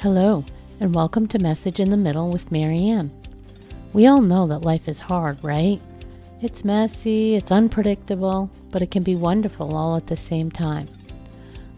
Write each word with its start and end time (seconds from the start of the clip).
Hello, 0.00 0.44
and 0.78 0.94
welcome 0.94 1.26
to 1.28 1.38
Message 1.38 1.80
in 1.80 1.88
the 1.88 1.96
Middle 1.96 2.30
with 2.30 2.52
Marianne. 2.52 3.10
We 3.94 4.06
all 4.06 4.20
know 4.20 4.46
that 4.46 4.58
life 4.58 4.88
is 4.88 5.00
hard, 5.00 5.42
right? 5.42 5.80
It's 6.42 6.66
messy, 6.66 7.34
it's 7.34 7.50
unpredictable, 7.50 8.50
but 8.70 8.82
it 8.82 8.90
can 8.90 9.02
be 9.02 9.16
wonderful 9.16 9.74
all 9.74 9.96
at 9.96 10.06
the 10.06 10.16
same 10.16 10.50
time. 10.50 10.86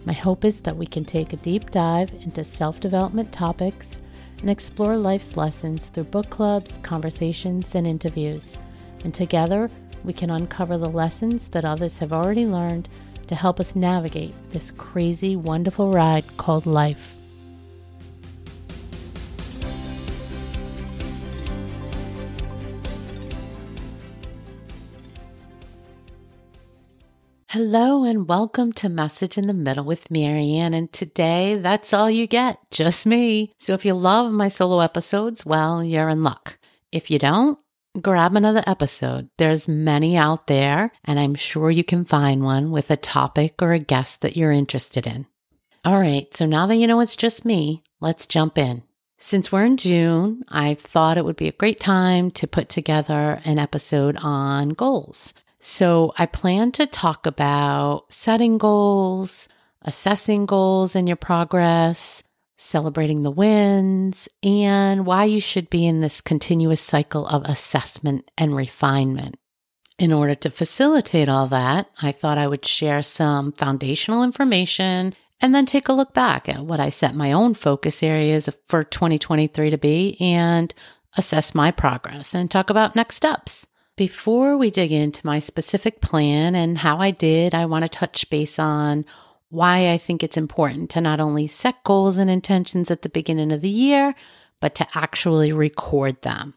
My 0.04 0.14
hope 0.14 0.44
is 0.44 0.62
that 0.62 0.76
we 0.76 0.84
can 0.84 1.04
take 1.04 1.32
a 1.32 1.36
deep 1.36 1.70
dive 1.70 2.12
into 2.24 2.42
self 2.42 2.80
development 2.80 3.30
topics 3.30 4.00
and 4.40 4.50
explore 4.50 4.96
life's 4.96 5.36
lessons 5.36 5.88
through 5.88 6.04
book 6.04 6.28
clubs, 6.28 6.78
conversations, 6.78 7.76
and 7.76 7.86
interviews. 7.86 8.58
And 9.04 9.14
together, 9.14 9.70
we 10.02 10.12
can 10.12 10.30
uncover 10.30 10.76
the 10.76 10.90
lessons 10.90 11.46
that 11.50 11.64
others 11.64 11.98
have 11.98 12.12
already 12.12 12.46
learned 12.46 12.88
to 13.28 13.36
help 13.36 13.60
us 13.60 13.76
navigate 13.76 14.34
this 14.48 14.72
crazy, 14.72 15.36
wonderful 15.36 15.92
ride 15.92 16.24
called 16.36 16.66
life. 16.66 17.17
Hello 27.52 28.04
and 28.04 28.28
welcome 28.28 28.74
to 28.74 28.90
Message 28.90 29.38
in 29.38 29.46
the 29.46 29.54
Middle 29.54 29.84
with 29.84 30.10
Marianne. 30.10 30.74
And 30.74 30.92
today, 30.92 31.54
that's 31.54 31.94
all 31.94 32.10
you 32.10 32.26
get, 32.26 32.58
just 32.70 33.06
me. 33.06 33.54
So 33.58 33.72
if 33.72 33.86
you 33.86 33.94
love 33.94 34.34
my 34.34 34.50
solo 34.50 34.80
episodes, 34.80 35.46
well, 35.46 35.82
you're 35.82 36.10
in 36.10 36.22
luck. 36.22 36.58
If 36.92 37.10
you 37.10 37.18
don't, 37.18 37.58
grab 38.02 38.36
another 38.36 38.62
episode. 38.66 39.30
There's 39.38 39.66
many 39.66 40.14
out 40.14 40.46
there, 40.46 40.92
and 41.06 41.18
I'm 41.18 41.36
sure 41.36 41.70
you 41.70 41.84
can 41.84 42.04
find 42.04 42.44
one 42.44 42.70
with 42.70 42.90
a 42.90 42.98
topic 42.98 43.62
or 43.62 43.72
a 43.72 43.78
guest 43.78 44.20
that 44.20 44.36
you're 44.36 44.52
interested 44.52 45.06
in. 45.06 45.24
All 45.86 45.98
right, 45.98 46.26
so 46.36 46.44
now 46.44 46.66
that 46.66 46.76
you 46.76 46.86
know 46.86 47.00
it's 47.00 47.16
just 47.16 47.46
me, 47.46 47.82
let's 47.98 48.26
jump 48.26 48.58
in. 48.58 48.82
Since 49.16 49.50
we're 49.50 49.64
in 49.64 49.78
June, 49.78 50.44
I 50.50 50.74
thought 50.74 51.16
it 51.16 51.24
would 51.24 51.36
be 51.36 51.48
a 51.48 51.52
great 51.52 51.80
time 51.80 52.30
to 52.32 52.46
put 52.46 52.68
together 52.68 53.40
an 53.46 53.58
episode 53.58 54.18
on 54.20 54.68
goals. 54.68 55.32
So 55.60 56.12
I 56.16 56.26
plan 56.26 56.72
to 56.72 56.86
talk 56.86 57.26
about 57.26 58.12
setting 58.12 58.58
goals, 58.58 59.48
assessing 59.82 60.46
goals 60.46 60.94
and 60.94 61.08
your 61.08 61.16
progress, 61.16 62.22
celebrating 62.56 63.22
the 63.22 63.30
wins, 63.30 64.28
and 64.42 65.06
why 65.06 65.24
you 65.24 65.40
should 65.40 65.70
be 65.70 65.86
in 65.86 66.00
this 66.00 66.20
continuous 66.20 66.80
cycle 66.80 67.26
of 67.26 67.44
assessment 67.44 68.30
and 68.36 68.54
refinement. 68.54 69.36
In 69.98 70.12
order 70.12 70.34
to 70.36 70.50
facilitate 70.50 71.28
all 71.28 71.48
that, 71.48 71.90
I 72.00 72.12
thought 72.12 72.38
I 72.38 72.46
would 72.46 72.64
share 72.64 73.02
some 73.02 73.50
foundational 73.52 74.22
information 74.22 75.12
and 75.40 75.54
then 75.54 75.66
take 75.66 75.88
a 75.88 75.92
look 75.92 76.14
back 76.14 76.48
at 76.48 76.64
what 76.64 76.80
I 76.80 76.90
set 76.90 77.14
my 77.14 77.32
own 77.32 77.54
focus 77.54 78.02
areas 78.02 78.48
for 78.66 78.84
2023 78.84 79.70
to 79.70 79.78
be 79.78 80.16
and 80.20 80.72
assess 81.16 81.54
my 81.54 81.70
progress 81.70 82.34
and 82.34 82.50
talk 82.50 82.70
about 82.70 82.94
next 82.94 83.16
steps. 83.16 83.66
Before 83.98 84.56
we 84.56 84.70
dig 84.70 84.92
into 84.92 85.26
my 85.26 85.40
specific 85.40 86.00
plan 86.00 86.54
and 86.54 86.78
how 86.78 86.98
I 86.98 87.10
did, 87.10 87.52
I 87.52 87.66
want 87.66 87.82
to 87.82 87.88
touch 87.88 88.30
base 88.30 88.56
on 88.56 89.04
why 89.48 89.90
I 89.90 89.98
think 89.98 90.22
it's 90.22 90.36
important 90.36 90.88
to 90.90 91.00
not 91.00 91.18
only 91.18 91.48
set 91.48 91.82
goals 91.82 92.16
and 92.16 92.30
intentions 92.30 92.92
at 92.92 93.02
the 93.02 93.08
beginning 93.08 93.50
of 93.50 93.60
the 93.60 93.68
year, 93.68 94.14
but 94.60 94.76
to 94.76 94.86
actually 94.94 95.50
record 95.52 96.22
them. 96.22 96.54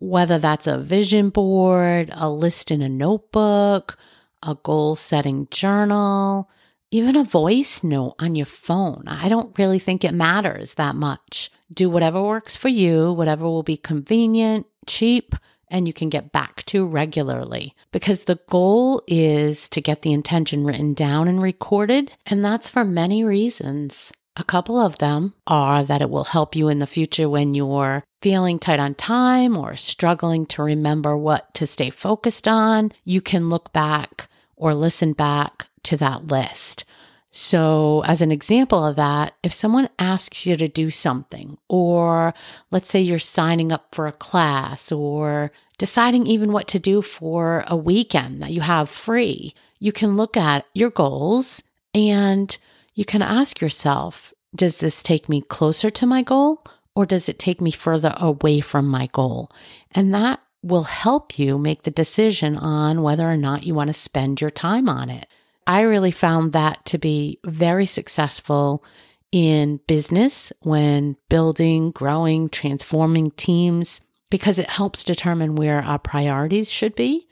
Whether 0.00 0.36
that's 0.36 0.66
a 0.66 0.76
vision 0.76 1.30
board, 1.30 2.10
a 2.12 2.28
list 2.28 2.70
in 2.70 2.82
a 2.82 2.90
notebook, 2.90 3.96
a 4.42 4.54
goal 4.62 4.96
setting 4.96 5.48
journal, 5.50 6.50
even 6.90 7.16
a 7.16 7.24
voice 7.24 7.82
note 7.82 8.16
on 8.18 8.36
your 8.36 8.44
phone. 8.44 9.04
I 9.06 9.30
don't 9.30 9.58
really 9.58 9.78
think 9.78 10.04
it 10.04 10.12
matters 10.12 10.74
that 10.74 10.94
much. 10.94 11.50
Do 11.72 11.88
whatever 11.88 12.22
works 12.22 12.54
for 12.54 12.68
you, 12.68 13.14
whatever 13.14 13.46
will 13.46 13.62
be 13.62 13.78
convenient, 13.78 14.66
cheap, 14.86 15.34
and 15.70 15.86
you 15.86 15.92
can 15.92 16.08
get 16.08 16.32
back 16.32 16.64
to 16.66 16.86
regularly 16.86 17.74
because 17.92 18.24
the 18.24 18.38
goal 18.48 19.02
is 19.06 19.68
to 19.70 19.80
get 19.80 20.02
the 20.02 20.12
intention 20.12 20.64
written 20.64 20.94
down 20.94 21.28
and 21.28 21.42
recorded. 21.42 22.14
And 22.26 22.44
that's 22.44 22.68
for 22.68 22.84
many 22.84 23.24
reasons. 23.24 24.12
A 24.36 24.44
couple 24.44 24.78
of 24.78 24.98
them 24.98 25.34
are 25.46 25.82
that 25.82 26.02
it 26.02 26.10
will 26.10 26.24
help 26.24 26.54
you 26.54 26.68
in 26.68 26.78
the 26.78 26.86
future 26.86 27.28
when 27.28 27.54
you're 27.54 28.04
feeling 28.22 28.58
tight 28.58 28.78
on 28.78 28.94
time 28.94 29.56
or 29.56 29.76
struggling 29.76 30.46
to 30.46 30.62
remember 30.62 31.16
what 31.16 31.52
to 31.54 31.66
stay 31.66 31.90
focused 31.90 32.46
on. 32.46 32.92
You 33.04 33.20
can 33.20 33.50
look 33.50 33.72
back 33.72 34.28
or 34.56 34.74
listen 34.74 35.12
back 35.12 35.66
to 35.84 35.96
that 35.96 36.28
list. 36.28 36.84
So, 37.32 38.02
as 38.06 38.22
an 38.22 38.32
example 38.32 38.84
of 38.84 38.96
that, 38.96 39.34
if 39.44 39.52
someone 39.52 39.88
asks 40.00 40.46
you 40.46 40.56
to 40.56 40.66
do 40.66 40.90
something, 40.90 41.58
or 41.68 42.34
let's 42.72 42.90
say 42.90 43.00
you're 43.00 43.20
signing 43.20 43.70
up 43.70 43.94
for 43.94 44.08
a 44.08 44.12
class 44.12 44.90
or 44.90 45.52
deciding 45.78 46.26
even 46.26 46.52
what 46.52 46.66
to 46.68 46.80
do 46.80 47.02
for 47.02 47.64
a 47.68 47.76
weekend 47.76 48.42
that 48.42 48.50
you 48.50 48.62
have 48.62 48.90
free, 48.90 49.54
you 49.78 49.92
can 49.92 50.16
look 50.16 50.36
at 50.36 50.66
your 50.74 50.90
goals 50.90 51.62
and 51.94 52.58
you 52.94 53.04
can 53.04 53.22
ask 53.22 53.60
yourself, 53.60 54.34
does 54.54 54.78
this 54.78 55.02
take 55.02 55.28
me 55.28 55.40
closer 55.40 55.88
to 55.88 56.06
my 56.06 56.22
goal 56.22 56.64
or 56.96 57.06
does 57.06 57.28
it 57.28 57.38
take 57.38 57.60
me 57.60 57.70
further 57.70 58.12
away 58.16 58.60
from 58.60 58.88
my 58.88 59.06
goal? 59.12 59.50
And 59.92 60.12
that 60.12 60.40
will 60.62 60.82
help 60.82 61.38
you 61.38 61.58
make 61.58 61.84
the 61.84 61.90
decision 61.90 62.56
on 62.56 63.02
whether 63.02 63.26
or 63.28 63.36
not 63.36 63.64
you 63.64 63.74
want 63.74 63.88
to 63.88 63.94
spend 63.94 64.40
your 64.40 64.50
time 64.50 64.88
on 64.88 65.08
it. 65.08 65.26
I 65.70 65.82
really 65.82 66.10
found 66.10 66.52
that 66.52 66.84
to 66.86 66.98
be 66.98 67.38
very 67.46 67.86
successful 67.86 68.82
in 69.30 69.78
business 69.86 70.52
when 70.62 71.16
building, 71.28 71.92
growing, 71.92 72.48
transforming 72.48 73.30
teams 73.30 74.00
because 74.30 74.58
it 74.58 74.68
helps 74.68 75.04
determine 75.04 75.54
where 75.54 75.80
our 75.80 76.00
priorities 76.00 76.72
should 76.72 76.96
be 76.96 77.28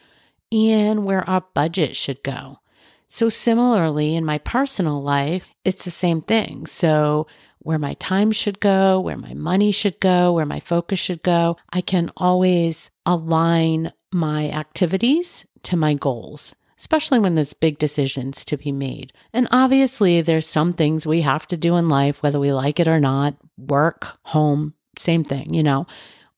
and 0.53 1.05
where 1.05 1.29
our 1.29 1.47
budget 1.53 1.97
should 1.97 2.23
go. 2.23 2.61
So, 3.09 3.29
similarly, 3.29 4.15
in 4.15 4.25
my 4.25 4.39
personal 4.39 5.03
life, 5.03 5.49
it's 5.65 5.85
the 5.85 5.91
same 5.91 6.21
thing. 6.21 6.67
So, 6.67 7.27
where 7.59 7.81
my 7.81 7.95
time 7.95 8.31
should 8.31 8.61
go, 8.61 9.01
where 9.01 9.19
my 9.19 9.35
money 9.35 9.73
should 9.73 9.99
go, 9.99 10.33
where 10.33 10.47
my 10.47 10.61
focus 10.61 11.01
should 11.01 11.25
go, 11.25 11.57
I 11.73 11.81
can 11.81 12.13
always 12.17 12.93
align 13.05 13.93
my 14.15 14.49
activities 14.53 15.45
to 15.65 15.77
my 15.77 15.95
goals 15.95 16.55
especially 16.79 17.19
when 17.19 17.35
there's 17.35 17.53
big 17.55 17.79
decisions 17.79 18.45
to 18.47 18.57
be 18.57 18.73
made. 18.73 19.13
And 19.33 19.49
obviously, 19.51 20.21
there's 20.23 20.47
some 20.47 20.73
things 20.73 21.07
we 21.07 21.23
have 21.23 21.47
to 21.49 21.57
do 21.57 21.77
in 21.77 21.89
life, 21.89 22.23
whether 22.23 22.41
we 22.41 22.53
like 22.53 22.81
it 22.81 22.89
or 22.89 23.01
not 23.01 23.37
work, 23.57 24.07
home, 24.23 24.75
same 24.97 25.25
thing, 25.25 25.53
you 25.55 25.63
know. 25.63 25.87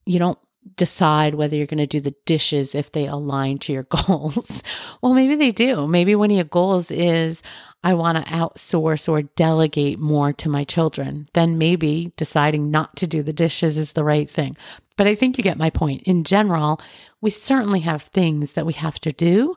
You 0.06 0.18
don't 0.18 0.38
decide 0.76 1.34
whether 1.34 1.56
you're 1.56 1.66
going 1.66 1.78
to 1.78 1.86
do 1.86 2.00
the 2.00 2.14
dishes 2.24 2.74
if 2.74 2.92
they 2.92 3.06
align 3.06 3.58
to 3.58 3.72
your 3.72 3.82
goals. 4.06 4.62
well, 5.02 5.14
maybe 5.14 5.34
they 5.34 5.50
do. 5.50 5.86
Maybe 5.86 6.14
one 6.14 6.30
of 6.30 6.36
your 6.36 6.44
goals 6.44 6.90
is 6.90 7.42
I 7.82 7.94
want 7.94 8.18
to 8.18 8.32
outsource 8.32 9.08
or 9.08 9.22
delegate 9.22 9.98
more 9.98 10.32
to 10.34 10.48
my 10.48 10.64
children. 10.64 11.28
Then 11.34 11.58
maybe 11.58 12.12
deciding 12.16 12.70
not 12.70 12.96
to 12.96 13.06
do 13.06 13.22
the 13.22 13.32
dishes 13.32 13.78
is 13.78 13.92
the 13.92 14.04
right 14.04 14.30
thing. 14.30 14.56
But 14.96 15.06
I 15.06 15.14
think 15.14 15.38
you 15.38 15.44
get 15.44 15.58
my 15.58 15.70
point. 15.70 16.02
In 16.02 16.24
general, 16.24 16.80
we 17.20 17.30
certainly 17.30 17.80
have 17.80 18.02
things 18.02 18.52
that 18.52 18.66
we 18.66 18.74
have 18.74 19.00
to 19.00 19.12
do 19.12 19.54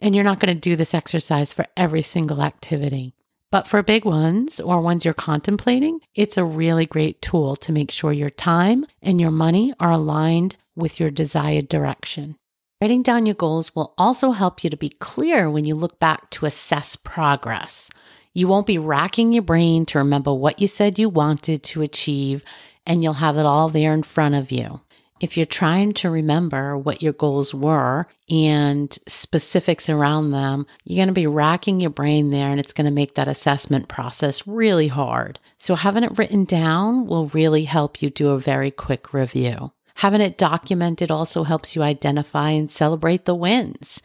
and 0.00 0.14
you're 0.14 0.24
not 0.24 0.40
going 0.40 0.54
to 0.54 0.60
do 0.60 0.76
this 0.76 0.94
exercise 0.94 1.52
for 1.52 1.66
every 1.76 2.02
single 2.02 2.42
activity. 2.42 3.14
But 3.52 3.66
for 3.66 3.82
big 3.82 4.04
ones 4.04 4.60
or 4.60 4.80
ones 4.80 5.04
you're 5.04 5.14
contemplating, 5.14 6.00
it's 6.14 6.36
a 6.36 6.44
really 6.44 6.84
great 6.84 7.22
tool 7.22 7.56
to 7.56 7.72
make 7.72 7.90
sure 7.90 8.12
your 8.12 8.30
time 8.30 8.86
and 9.00 9.20
your 9.20 9.30
money 9.30 9.72
are 9.78 9.92
aligned 9.92 10.56
with 10.74 10.98
your 10.98 11.10
desired 11.10 11.68
direction. 11.68 12.36
Writing 12.80 13.02
down 13.02 13.24
your 13.24 13.34
goals 13.34 13.74
will 13.74 13.94
also 13.96 14.32
help 14.32 14.62
you 14.62 14.68
to 14.68 14.76
be 14.76 14.90
clear 15.00 15.48
when 15.48 15.64
you 15.64 15.74
look 15.74 15.98
back 15.98 16.28
to 16.30 16.44
assess 16.44 16.96
progress. 16.96 17.90
You 18.34 18.48
won't 18.48 18.66
be 18.66 18.78
racking 18.78 19.32
your 19.32 19.42
brain 19.42 19.86
to 19.86 19.98
remember 19.98 20.34
what 20.34 20.60
you 20.60 20.66
said 20.66 20.98
you 20.98 21.08
wanted 21.08 21.62
to 21.62 21.80
achieve, 21.82 22.44
and 22.84 23.02
you'll 23.02 23.14
have 23.14 23.38
it 23.38 23.46
all 23.46 23.70
there 23.70 23.94
in 23.94 24.02
front 24.02 24.34
of 24.34 24.52
you 24.52 24.80
if 25.20 25.36
you're 25.36 25.46
trying 25.46 25.94
to 25.94 26.10
remember 26.10 26.76
what 26.76 27.02
your 27.02 27.12
goals 27.12 27.54
were 27.54 28.06
and 28.28 28.92
specifics 29.06 29.88
around 29.88 30.30
them, 30.30 30.66
you're 30.84 30.98
going 30.98 31.08
to 31.08 31.14
be 31.14 31.26
racking 31.26 31.80
your 31.80 31.90
brain 31.90 32.30
there 32.30 32.50
and 32.50 32.60
it's 32.60 32.72
going 32.72 32.86
to 32.86 32.90
make 32.92 33.14
that 33.14 33.28
assessment 33.28 33.88
process 33.88 34.46
really 34.46 34.88
hard. 34.88 35.38
So 35.58 35.74
having 35.74 36.04
it 36.04 36.18
written 36.18 36.44
down 36.44 37.06
will 37.06 37.28
really 37.28 37.64
help 37.64 38.02
you 38.02 38.10
do 38.10 38.30
a 38.30 38.38
very 38.38 38.70
quick 38.70 39.14
review. 39.14 39.72
Having 39.94 40.20
it 40.20 40.36
documented 40.36 41.10
also 41.10 41.44
helps 41.44 41.74
you 41.74 41.82
identify 41.82 42.50
and 42.50 42.70
celebrate 42.70 43.24
the 43.24 43.34
wins. 43.34 44.02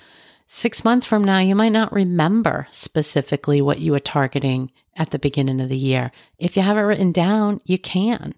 Six 0.48 0.84
months 0.86 1.06
from 1.06 1.24
now, 1.24 1.40
you 1.40 1.56
might 1.56 1.72
not 1.72 1.94
remember 1.94 2.68
specifically 2.72 3.62
what 3.62 3.80
you 3.80 3.92
were 3.92 4.00
targeting 4.00 4.72
at 4.98 5.10
the 5.10 5.19
beginning 5.19 5.60
of 5.62 5.69
the 5.69 5.78
year. 5.78 6.12
If 6.40 6.56
you 6.56 6.63
have 6.63 6.78
it 6.78 6.81
written 6.81 7.12
down, 7.12 7.62
you 7.66 7.78
can 7.78 8.34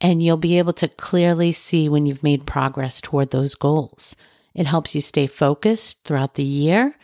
and 0.00 0.22
you'll 0.22 0.36
be 0.36 0.58
able 0.58 0.72
to 0.74 0.88
clearly 0.88 1.52
see 1.52 1.88
when 1.88 2.06
you've 2.06 2.22
made 2.22 2.46
progress 2.46 3.00
toward 3.00 3.30
those 3.30 3.54
goals. 3.54 4.16
It 4.54 4.66
helps 4.66 4.94
you 4.94 5.00
stay 5.00 5.26
focused 5.26 6.04
throughout 6.04 6.34
the 6.34 6.42
year 6.42 6.94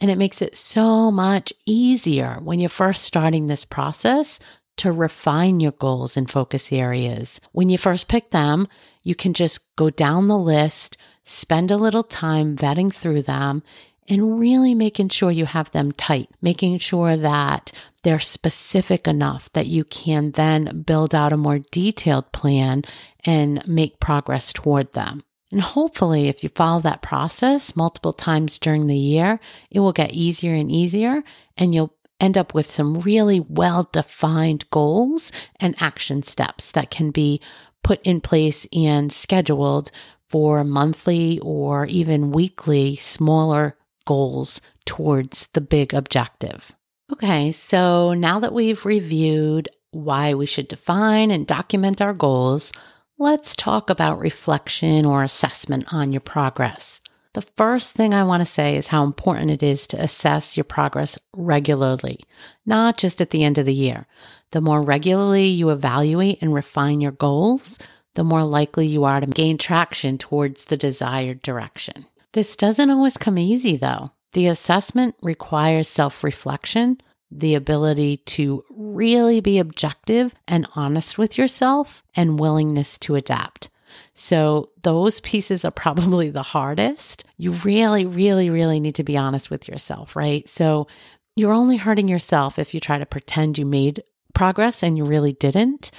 and 0.00 0.10
it 0.10 0.18
makes 0.18 0.42
it 0.42 0.56
so 0.56 1.10
much 1.10 1.52
easier 1.64 2.38
when 2.42 2.60
you're 2.60 2.68
first 2.68 3.04
starting 3.04 3.46
this 3.46 3.64
process 3.64 4.38
to 4.76 4.92
refine 4.92 5.60
your 5.60 5.72
goals 5.72 6.16
and 6.16 6.30
focus 6.30 6.72
areas. 6.72 7.40
When 7.52 7.68
you 7.68 7.78
first 7.78 8.08
pick 8.08 8.30
them, 8.30 8.66
you 9.02 9.14
can 9.14 9.34
just 9.34 9.74
go 9.76 9.90
down 9.90 10.28
the 10.28 10.38
list, 10.38 10.96
spend 11.22 11.70
a 11.70 11.76
little 11.76 12.02
time 12.02 12.56
vetting 12.56 12.92
through 12.92 13.22
them, 13.22 13.62
and 14.08 14.38
really 14.38 14.74
making 14.74 15.08
sure 15.08 15.30
you 15.30 15.46
have 15.46 15.70
them 15.72 15.92
tight, 15.92 16.28
making 16.42 16.78
sure 16.78 17.16
that 17.16 17.72
they're 18.02 18.20
specific 18.20 19.08
enough 19.08 19.50
that 19.52 19.66
you 19.66 19.84
can 19.84 20.32
then 20.32 20.82
build 20.82 21.14
out 21.14 21.32
a 21.32 21.36
more 21.36 21.60
detailed 21.70 22.30
plan 22.32 22.82
and 23.24 23.66
make 23.66 24.00
progress 24.00 24.52
toward 24.52 24.92
them. 24.92 25.22
And 25.50 25.62
hopefully, 25.62 26.28
if 26.28 26.42
you 26.42 26.48
follow 26.50 26.80
that 26.80 27.02
process 27.02 27.76
multiple 27.76 28.12
times 28.12 28.58
during 28.58 28.86
the 28.86 28.96
year, 28.96 29.40
it 29.70 29.80
will 29.80 29.92
get 29.92 30.12
easier 30.12 30.54
and 30.54 30.70
easier, 30.70 31.22
and 31.56 31.74
you'll 31.74 31.94
end 32.20 32.36
up 32.36 32.54
with 32.54 32.70
some 32.70 33.00
really 33.00 33.40
well 33.40 33.88
defined 33.92 34.68
goals 34.70 35.30
and 35.60 35.74
action 35.80 36.22
steps 36.22 36.70
that 36.72 36.90
can 36.90 37.10
be 37.10 37.40
put 37.82 38.00
in 38.02 38.20
place 38.20 38.66
and 38.72 39.12
scheduled 39.12 39.90
for 40.28 40.64
monthly 40.64 41.38
or 41.40 41.86
even 41.86 42.32
weekly 42.32 42.96
smaller 42.96 43.76
goals 44.04 44.60
towards 44.84 45.46
the 45.48 45.60
big 45.60 45.94
objective. 45.94 46.74
Okay, 47.12 47.52
so 47.52 48.14
now 48.14 48.40
that 48.40 48.52
we've 48.52 48.84
reviewed 48.84 49.68
why 49.90 50.34
we 50.34 50.46
should 50.46 50.68
define 50.68 51.30
and 51.30 51.46
document 51.46 52.00
our 52.00 52.14
goals, 52.14 52.72
let's 53.18 53.54
talk 53.54 53.90
about 53.90 54.18
reflection 54.18 55.04
or 55.04 55.22
assessment 55.22 55.92
on 55.92 56.12
your 56.12 56.20
progress. 56.20 57.00
The 57.34 57.42
first 57.42 57.94
thing 57.94 58.14
I 58.14 58.22
want 58.24 58.42
to 58.42 58.52
say 58.52 58.76
is 58.76 58.88
how 58.88 59.02
important 59.04 59.50
it 59.50 59.62
is 59.62 59.88
to 59.88 60.00
assess 60.00 60.56
your 60.56 60.64
progress 60.64 61.18
regularly, 61.36 62.20
not 62.64 62.96
just 62.96 63.20
at 63.20 63.30
the 63.30 63.42
end 63.42 63.58
of 63.58 63.66
the 63.66 63.74
year. 63.74 64.06
The 64.52 64.60
more 64.60 64.82
regularly 64.82 65.46
you 65.46 65.70
evaluate 65.70 66.38
and 66.40 66.54
refine 66.54 67.00
your 67.00 67.12
goals, 67.12 67.78
the 68.14 68.22
more 68.22 68.44
likely 68.44 68.86
you 68.86 69.02
are 69.02 69.20
to 69.20 69.26
gain 69.26 69.58
traction 69.58 70.16
towards 70.16 70.66
the 70.66 70.76
desired 70.76 71.42
direction. 71.42 72.06
This 72.34 72.56
doesn't 72.56 72.90
always 72.90 73.16
come 73.16 73.38
easy, 73.38 73.76
though. 73.76 74.10
The 74.32 74.48
assessment 74.48 75.14
requires 75.22 75.88
self 75.88 76.24
reflection, 76.24 77.00
the 77.30 77.54
ability 77.54 78.18
to 78.18 78.64
really 78.70 79.40
be 79.40 79.60
objective 79.60 80.34
and 80.48 80.66
honest 80.74 81.16
with 81.16 81.38
yourself, 81.38 82.02
and 82.16 82.40
willingness 82.40 82.98
to 82.98 83.14
adapt. 83.14 83.68
So, 84.14 84.70
those 84.82 85.20
pieces 85.20 85.64
are 85.64 85.70
probably 85.70 86.28
the 86.28 86.42
hardest. 86.42 87.24
You 87.38 87.52
really, 87.52 88.04
really, 88.04 88.50
really 88.50 88.80
need 88.80 88.96
to 88.96 89.04
be 89.04 89.16
honest 89.16 89.48
with 89.48 89.68
yourself, 89.68 90.16
right? 90.16 90.48
So, 90.48 90.88
you're 91.36 91.52
only 91.52 91.76
hurting 91.76 92.08
yourself 92.08 92.58
if 92.58 92.74
you 92.74 92.80
try 92.80 92.98
to 92.98 93.06
pretend 93.06 93.58
you 93.58 93.66
made 93.66 94.02
progress 94.34 94.82
and 94.82 94.98
you 94.98 95.04
really 95.04 95.34
didn't, 95.34 95.92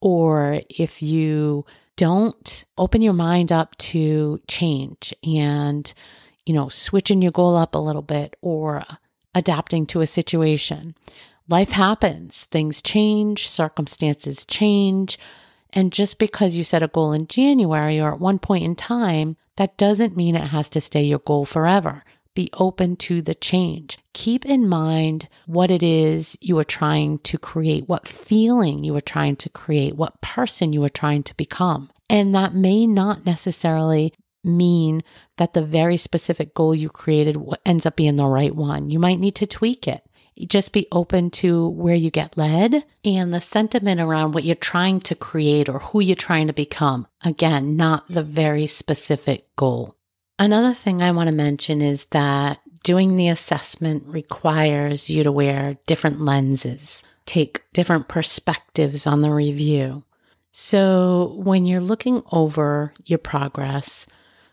or 0.00 0.60
if 0.70 1.02
you 1.02 1.66
don't 2.00 2.64
open 2.78 3.02
your 3.02 3.12
mind 3.12 3.52
up 3.52 3.76
to 3.76 4.40
change 4.48 5.12
and, 5.22 5.92
you 6.46 6.54
know, 6.54 6.70
switching 6.70 7.20
your 7.20 7.30
goal 7.30 7.54
up 7.58 7.74
a 7.74 7.78
little 7.78 8.00
bit 8.00 8.36
or 8.40 8.82
adapting 9.34 9.84
to 9.84 10.00
a 10.00 10.06
situation. 10.06 10.94
Life 11.46 11.72
happens, 11.72 12.44
things 12.44 12.80
change, 12.80 13.46
circumstances 13.46 14.46
change. 14.46 15.18
And 15.74 15.92
just 15.92 16.18
because 16.18 16.54
you 16.54 16.64
set 16.64 16.82
a 16.82 16.88
goal 16.88 17.12
in 17.12 17.26
January 17.26 18.00
or 18.00 18.14
at 18.14 18.18
one 18.18 18.38
point 18.38 18.64
in 18.64 18.76
time, 18.76 19.36
that 19.56 19.76
doesn't 19.76 20.16
mean 20.16 20.36
it 20.36 20.46
has 20.46 20.70
to 20.70 20.80
stay 20.80 21.02
your 21.02 21.18
goal 21.18 21.44
forever. 21.44 22.02
Be 22.34 22.48
open 22.54 22.96
to 22.96 23.20
the 23.22 23.34
change. 23.34 23.98
Keep 24.12 24.46
in 24.46 24.68
mind 24.68 25.28
what 25.46 25.70
it 25.70 25.82
is 25.82 26.38
you 26.40 26.58
are 26.58 26.64
trying 26.64 27.18
to 27.20 27.38
create, 27.38 27.88
what 27.88 28.06
feeling 28.06 28.84
you 28.84 28.94
are 28.96 29.00
trying 29.00 29.36
to 29.36 29.48
create, 29.48 29.96
what 29.96 30.20
person 30.20 30.72
you 30.72 30.84
are 30.84 30.88
trying 30.88 31.22
to 31.24 31.36
become. 31.36 31.90
And 32.08 32.34
that 32.34 32.54
may 32.54 32.86
not 32.86 33.26
necessarily 33.26 34.14
mean 34.42 35.02
that 35.36 35.52
the 35.52 35.62
very 35.62 35.96
specific 35.96 36.54
goal 36.54 36.74
you 36.74 36.88
created 36.88 37.36
ends 37.66 37.86
up 37.86 37.96
being 37.96 38.16
the 38.16 38.26
right 38.26 38.54
one. 38.54 38.90
You 38.90 38.98
might 38.98 39.20
need 39.20 39.34
to 39.36 39.46
tweak 39.46 39.86
it. 39.86 40.02
Just 40.48 40.72
be 40.72 40.86
open 40.90 41.30
to 41.30 41.68
where 41.68 41.94
you 41.94 42.10
get 42.10 42.38
led 42.38 42.84
and 43.04 43.34
the 43.34 43.40
sentiment 43.40 44.00
around 44.00 44.32
what 44.32 44.44
you're 44.44 44.54
trying 44.54 45.00
to 45.00 45.14
create 45.14 45.68
or 45.68 45.80
who 45.80 46.00
you're 46.00 46.16
trying 46.16 46.46
to 46.46 46.54
become. 46.54 47.06
Again, 47.24 47.76
not 47.76 48.08
the 48.08 48.22
very 48.22 48.66
specific 48.66 49.54
goal. 49.56 49.94
Another 50.40 50.72
thing 50.72 51.02
I 51.02 51.12
want 51.12 51.28
to 51.28 51.34
mention 51.34 51.82
is 51.82 52.06
that 52.12 52.60
doing 52.82 53.16
the 53.16 53.28
assessment 53.28 54.04
requires 54.06 55.10
you 55.10 55.22
to 55.22 55.30
wear 55.30 55.76
different 55.86 56.22
lenses, 56.22 57.04
take 57.26 57.62
different 57.74 58.08
perspectives 58.08 59.06
on 59.06 59.20
the 59.20 59.28
review. 59.30 60.02
So 60.50 61.34
when 61.44 61.66
you're 61.66 61.82
looking 61.82 62.22
over 62.32 62.94
your 63.04 63.18
progress, 63.18 64.06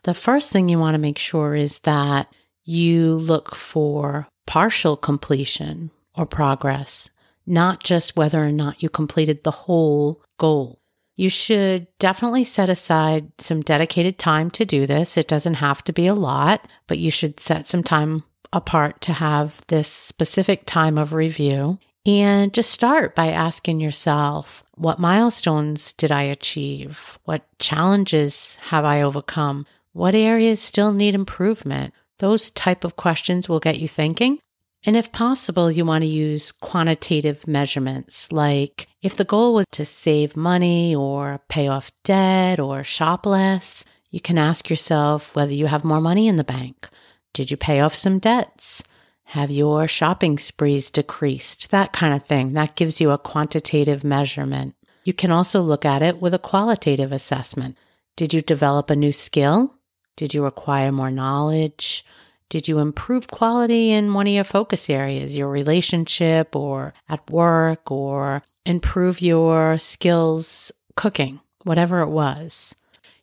the 0.03 0.13
first 0.13 0.51
thing 0.51 0.67
you 0.67 0.77
want 0.77 0.95
to 0.95 0.99
make 0.99 1.17
sure 1.17 1.55
is 1.55 1.79
that 1.79 2.33
you 2.65 3.15
look 3.15 3.55
for 3.55 4.27
partial 4.45 4.97
completion 4.97 5.91
or 6.15 6.25
progress, 6.25 7.09
not 7.45 7.81
just 7.81 8.17
whether 8.17 8.43
or 8.43 8.51
not 8.51 8.83
you 8.83 8.89
completed 8.89 9.45
the 9.45 9.51
whole 9.51 10.21
goal. 10.37 10.81
You 11.17 11.31
should 11.31 11.87
definitely 11.97 12.43
set 12.43 12.69
aside 12.69 13.31
some 13.39 13.61
dedicated 13.61 14.19
time 14.19 14.51
to 14.51 14.65
do 14.65 14.85
this. 14.85 15.17
It 15.17 15.27
doesn't 15.27 15.55
have 15.55 15.83
to 15.85 15.93
be 15.93 16.05
a 16.05 16.13
lot, 16.13 16.67
but 16.85 16.99
you 16.99 17.09
should 17.09 17.39
set 17.39 17.67
some 17.67 17.83
time 17.83 18.23
apart 18.53 19.01
to 19.01 19.13
have 19.13 19.61
this 19.67 19.87
specific 19.87 20.65
time 20.65 20.97
of 20.97 21.13
review. 21.13 21.79
And 22.05 22.53
just 22.53 22.71
start 22.71 23.15
by 23.15 23.27
asking 23.27 23.81
yourself, 23.81 24.63
what 24.75 24.99
milestones 24.99 25.91
did 25.93 26.11
I 26.11 26.21
achieve? 26.21 27.19
What 27.25 27.43
challenges 27.59 28.57
have 28.67 28.85
I 28.85 29.01
overcome? 29.01 29.65
What 29.93 30.15
areas 30.15 30.61
still 30.61 30.93
need 30.93 31.15
improvement? 31.15 31.93
Those 32.19 32.51
type 32.51 32.83
of 32.83 32.95
questions 32.95 33.49
will 33.49 33.59
get 33.59 33.79
you 33.79 33.87
thinking 33.87 34.39
and 34.87 34.95
if 34.95 35.11
possible, 35.11 35.69
you 35.69 35.83
want 35.83 36.05
to 36.05 36.09
use 36.09 36.53
quantitative 36.53 37.45
measurements 37.45 38.31
like 38.31 38.87
if 39.01 39.17
the 39.17 39.25
goal 39.25 39.53
was 39.53 39.65
to 39.73 39.83
save 39.83 40.37
money 40.37 40.95
or 40.95 41.41
pay 41.49 41.67
off 41.67 41.91
debt 42.05 42.57
or 42.57 42.85
shop 42.85 43.25
less, 43.25 43.83
you 44.11 44.21
can 44.21 44.37
ask 44.37 44.69
yourself 44.69 45.35
whether 45.35 45.51
you 45.51 45.65
have 45.65 45.83
more 45.83 45.99
money 45.99 46.29
in 46.29 46.37
the 46.37 46.43
bank. 46.45 46.87
Did 47.33 47.51
you 47.51 47.57
pay 47.57 47.81
off 47.81 47.93
some 47.93 48.17
debts? 48.17 48.81
Have 49.25 49.51
your 49.51 49.89
shopping 49.89 50.37
sprees 50.37 50.89
decreased? 50.89 51.69
That 51.69 51.91
kind 51.91 52.13
of 52.13 52.23
thing. 52.23 52.53
That 52.53 52.77
gives 52.77 53.01
you 53.01 53.11
a 53.11 53.17
quantitative 53.17 54.05
measurement. 54.05 54.73
You 55.03 55.11
can 55.11 55.31
also 55.31 55.61
look 55.61 55.83
at 55.83 56.01
it 56.01 56.21
with 56.21 56.33
a 56.33 56.39
qualitative 56.39 57.11
assessment. 57.11 57.77
Did 58.15 58.33
you 58.33 58.39
develop 58.39 58.89
a 58.89 58.95
new 58.95 59.11
skill? 59.11 59.75
Did 60.15 60.33
you 60.33 60.45
acquire 60.45 60.93
more 60.93 61.11
knowledge? 61.11 62.05
Did 62.49 62.67
you 62.67 62.79
improve 62.79 63.27
quality 63.27 63.91
in 63.91 64.13
one 64.13 64.27
of 64.27 64.33
your 64.33 64.43
focus 64.43 64.89
areas, 64.89 65.35
your 65.35 65.49
relationship 65.49 66.55
or 66.55 66.93
at 67.09 67.29
work, 67.29 67.91
or 67.91 68.41
improve 68.65 69.21
your 69.21 69.77
skills 69.77 70.71
cooking, 70.95 71.41
whatever 71.63 71.99
it 72.01 72.09
was? 72.09 72.73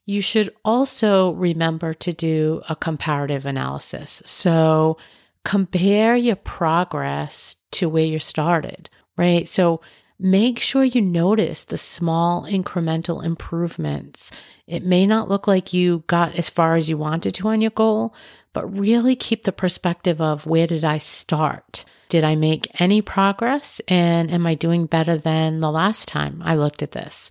You 0.06 0.20
should 0.20 0.54
also 0.64 1.30
remember 1.32 1.94
to 1.94 2.12
do 2.12 2.62
a 2.68 2.76
comparative 2.76 3.46
analysis. 3.46 4.22
So 4.26 4.98
compare 5.44 6.16
your 6.16 6.36
progress 6.36 7.56
to 7.72 7.88
where 7.88 8.04
you 8.04 8.18
started, 8.18 8.90
right? 9.16 9.48
So 9.48 9.80
make 10.18 10.60
sure 10.60 10.84
you 10.84 11.00
notice 11.00 11.64
the 11.64 11.78
small 11.78 12.44
incremental 12.44 13.24
improvements. 13.24 14.30
It 14.66 14.84
may 14.84 15.06
not 15.06 15.28
look 15.28 15.46
like 15.46 15.72
you 15.72 16.04
got 16.06 16.34
as 16.38 16.50
far 16.50 16.76
as 16.76 16.88
you 16.88 16.98
wanted 16.98 17.34
to 17.34 17.48
on 17.48 17.60
your 17.60 17.70
goal, 17.70 18.14
but 18.54 18.78
really 18.78 19.14
keep 19.14 19.44
the 19.44 19.52
perspective 19.52 20.22
of 20.22 20.46
where 20.46 20.66
did 20.66 20.84
I 20.84 20.96
start? 20.96 21.84
Did 22.08 22.24
I 22.24 22.36
make 22.36 22.80
any 22.80 23.02
progress? 23.02 23.82
And 23.88 24.30
am 24.30 24.46
I 24.46 24.54
doing 24.54 24.86
better 24.86 25.18
than 25.18 25.60
the 25.60 25.70
last 25.70 26.08
time 26.08 26.40
I 26.42 26.54
looked 26.54 26.82
at 26.82 26.92
this? 26.92 27.30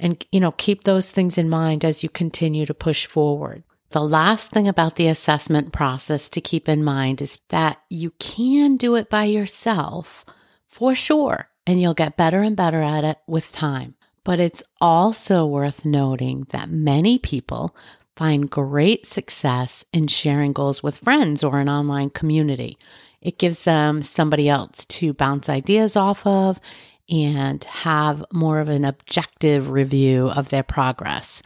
And, 0.00 0.24
you 0.32 0.40
know, 0.40 0.50
keep 0.52 0.82
those 0.82 1.12
things 1.12 1.38
in 1.38 1.48
mind 1.48 1.84
as 1.84 2.02
you 2.02 2.08
continue 2.08 2.66
to 2.66 2.74
push 2.74 3.06
forward. 3.06 3.62
The 3.90 4.00
last 4.00 4.50
thing 4.50 4.66
about 4.66 4.96
the 4.96 5.08
assessment 5.08 5.72
process 5.72 6.30
to 6.30 6.40
keep 6.40 6.68
in 6.68 6.82
mind 6.82 7.20
is 7.20 7.40
that 7.50 7.78
you 7.90 8.10
can 8.18 8.76
do 8.78 8.96
it 8.96 9.10
by 9.10 9.24
yourself 9.24 10.24
for 10.66 10.94
sure, 10.94 11.50
and 11.66 11.80
you'll 11.80 11.92
get 11.92 12.16
better 12.16 12.38
and 12.38 12.56
better 12.56 12.80
at 12.80 13.04
it 13.04 13.18
with 13.26 13.52
time. 13.52 13.94
But 14.24 14.40
it's 14.40 14.62
also 14.80 15.44
worth 15.44 15.84
noting 15.84 16.46
that 16.50 16.70
many 16.70 17.18
people 17.18 17.76
find 18.16 18.50
great 18.50 19.06
success 19.06 19.84
in 19.92 20.06
sharing 20.06 20.52
goals 20.52 20.82
with 20.82 20.98
friends 20.98 21.42
or 21.42 21.58
an 21.58 21.68
online 21.68 22.10
community. 22.10 22.76
It 23.20 23.38
gives 23.38 23.64
them 23.64 24.02
somebody 24.02 24.48
else 24.48 24.84
to 24.86 25.12
bounce 25.12 25.48
ideas 25.48 25.96
off 25.96 26.26
of 26.26 26.60
and 27.08 27.62
have 27.64 28.24
more 28.32 28.60
of 28.60 28.68
an 28.68 28.84
objective 28.84 29.70
review 29.70 30.28
of 30.28 30.50
their 30.50 30.62
progress. 30.62 31.42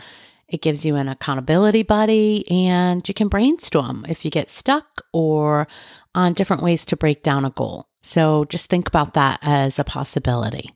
It 0.48 0.62
gives 0.62 0.86
you 0.86 0.96
an 0.96 1.08
accountability 1.08 1.82
buddy 1.82 2.48
and 2.50 3.06
you 3.08 3.14
can 3.14 3.28
brainstorm 3.28 4.06
if 4.08 4.24
you 4.24 4.30
get 4.30 4.48
stuck 4.48 5.02
or 5.12 5.66
on 6.14 6.34
different 6.34 6.62
ways 6.62 6.86
to 6.86 6.96
break 6.96 7.22
down 7.22 7.44
a 7.44 7.50
goal. 7.50 7.88
So 8.02 8.44
just 8.44 8.66
think 8.66 8.86
about 8.86 9.14
that 9.14 9.40
as 9.42 9.78
a 9.78 9.84
possibility. 9.84 10.75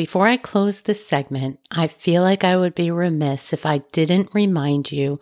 Before 0.00 0.26
I 0.26 0.38
close 0.38 0.80
this 0.80 1.06
segment, 1.06 1.60
I 1.70 1.86
feel 1.86 2.22
like 2.22 2.42
I 2.42 2.56
would 2.56 2.74
be 2.74 2.90
remiss 2.90 3.52
if 3.52 3.66
I 3.66 3.82
didn't 3.92 4.32
remind 4.32 4.90
you 4.90 5.20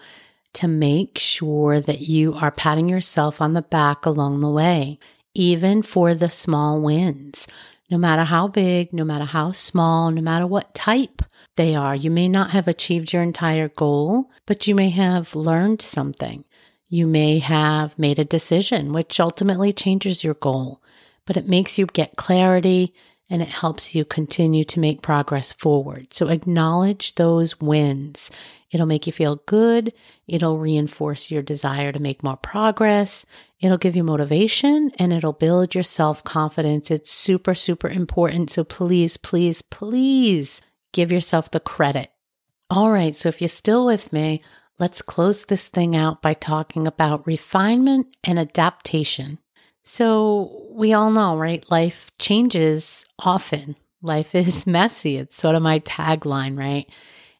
to 0.52 0.68
make 0.68 1.18
sure 1.18 1.80
that 1.80 2.02
you 2.02 2.34
are 2.34 2.52
patting 2.52 2.88
yourself 2.88 3.40
on 3.40 3.54
the 3.54 3.62
back 3.62 4.06
along 4.06 4.40
the 4.40 4.48
way, 4.48 5.00
even 5.34 5.82
for 5.82 6.14
the 6.14 6.30
small 6.30 6.80
wins. 6.80 7.48
No 7.90 7.98
matter 7.98 8.22
how 8.22 8.46
big, 8.46 8.92
no 8.92 9.02
matter 9.02 9.24
how 9.24 9.50
small, 9.50 10.12
no 10.12 10.22
matter 10.22 10.46
what 10.46 10.74
type 10.74 11.22
they 11.56 11.74
are, 11.74 11.96
you 11.96 12.12
may 12.12 12.28
not 12.28 12.52
have 12.52 12.68
achieved 12.68 13.12
your 13.12 13.24
entire 13.24 13.68
goal, 13.68 14.30
but 14.46 14.68
you 14.68 14.76
may 14.76 14.90
have 14.90 15.34
learned 15.34 15.82
something. 15.82 16.44
You 16.88 17.08
may 17.08 17.40
have 17.40 17.98
made 17.98 18.20
a 18.20 18.24
decision, 18.24 18.92
which 18.92 19.18
ultimately 19.18 19.72
changes 19.72 20.22
your 20.22 20.34
goal, 20.34 20.80
but 21.26 21.36
it 21.36 21.48
makes 21.48 21.78
you 21.78 21.86
get 21.86 22.14
clarity 22.14 22.94
and 23.30 23.42
it 23.42 23.48
helps 23.48 23.94
you 23.94 24.04
continue 24.04 24.64
to 24.64 24.80
make 24.80 25.02
progress 25.02 25.52
forward. 25.52 26.14
So 26.14 26.28
acknowledge 26.28 27.14
those 27.14 27.60
wins. 27.60 28.30
It'll 28.70 28.86
make 28.86 29.06
you 29.06 29.12
feel 29.12 29.42
good. 29.46 29.92
It'll 30.26 30.58
reinforce 30.58 31.30
your 31.30 31.42
desire 31.42 31.92
to 31.92 32.00
make 32.00 32.22
more 32.22 32.36
progress. 32.36 33.24
It'll 33.60 33.78
give 33.78 33.96
you 33.96 34.04
motivation 34.04 34.90
and 34.98 35.12
it'll 35.12 35.32
build 35.32 35.74
your 35.74 35.84
self 35.84 36.22
confidence. 36.24 36.90
It's 36.90 37.10
super, 37.10 37.54
super 37.54 37.88
important. 37.88 38.50
So 38.50 38.64
please, 38.64 39.16
please, 39.16 39.62
please 39.62 40.60
give 40.92 41.12
yourself 41.12 41.50
the 41.50 41.60
credit. 41.60 42.10
All 42.70 42.90
right. 42.90 43.16
So 43.16 43.28
if 43.28 43.40
you're 43.40 43.48
still 43.48 43.86
with 43.86 44.12
me, 44.12 44.42
let's 44.78 45.02
close 45.02 45.46
this 45.46 45.68
thing 45.68 45.96
out 45.96 46.20
by 46.20 46.34
talking 46.34 46.86
about 46.86 47.26
refinement 47.26 48.06
and 48.22 48.38
adaptation. 48.38 49.38
So 49.82 50.67
we 50.78 50.92
all 50.92 51.10
know, 51.10 51.36
right? 51.36 51.68
Life 51.70 52.10
changes 52.18 53.04
often. 53.18 53.74
Life 54.00 54.34
is 54.34 54.66
messy. 54.78 55.16
It's 55.16 55.36
sort 55.36 55.56
of 55.56 55.62
my 55.62 55.80
tagline, 55.80 56.56
right? 56.56 56.88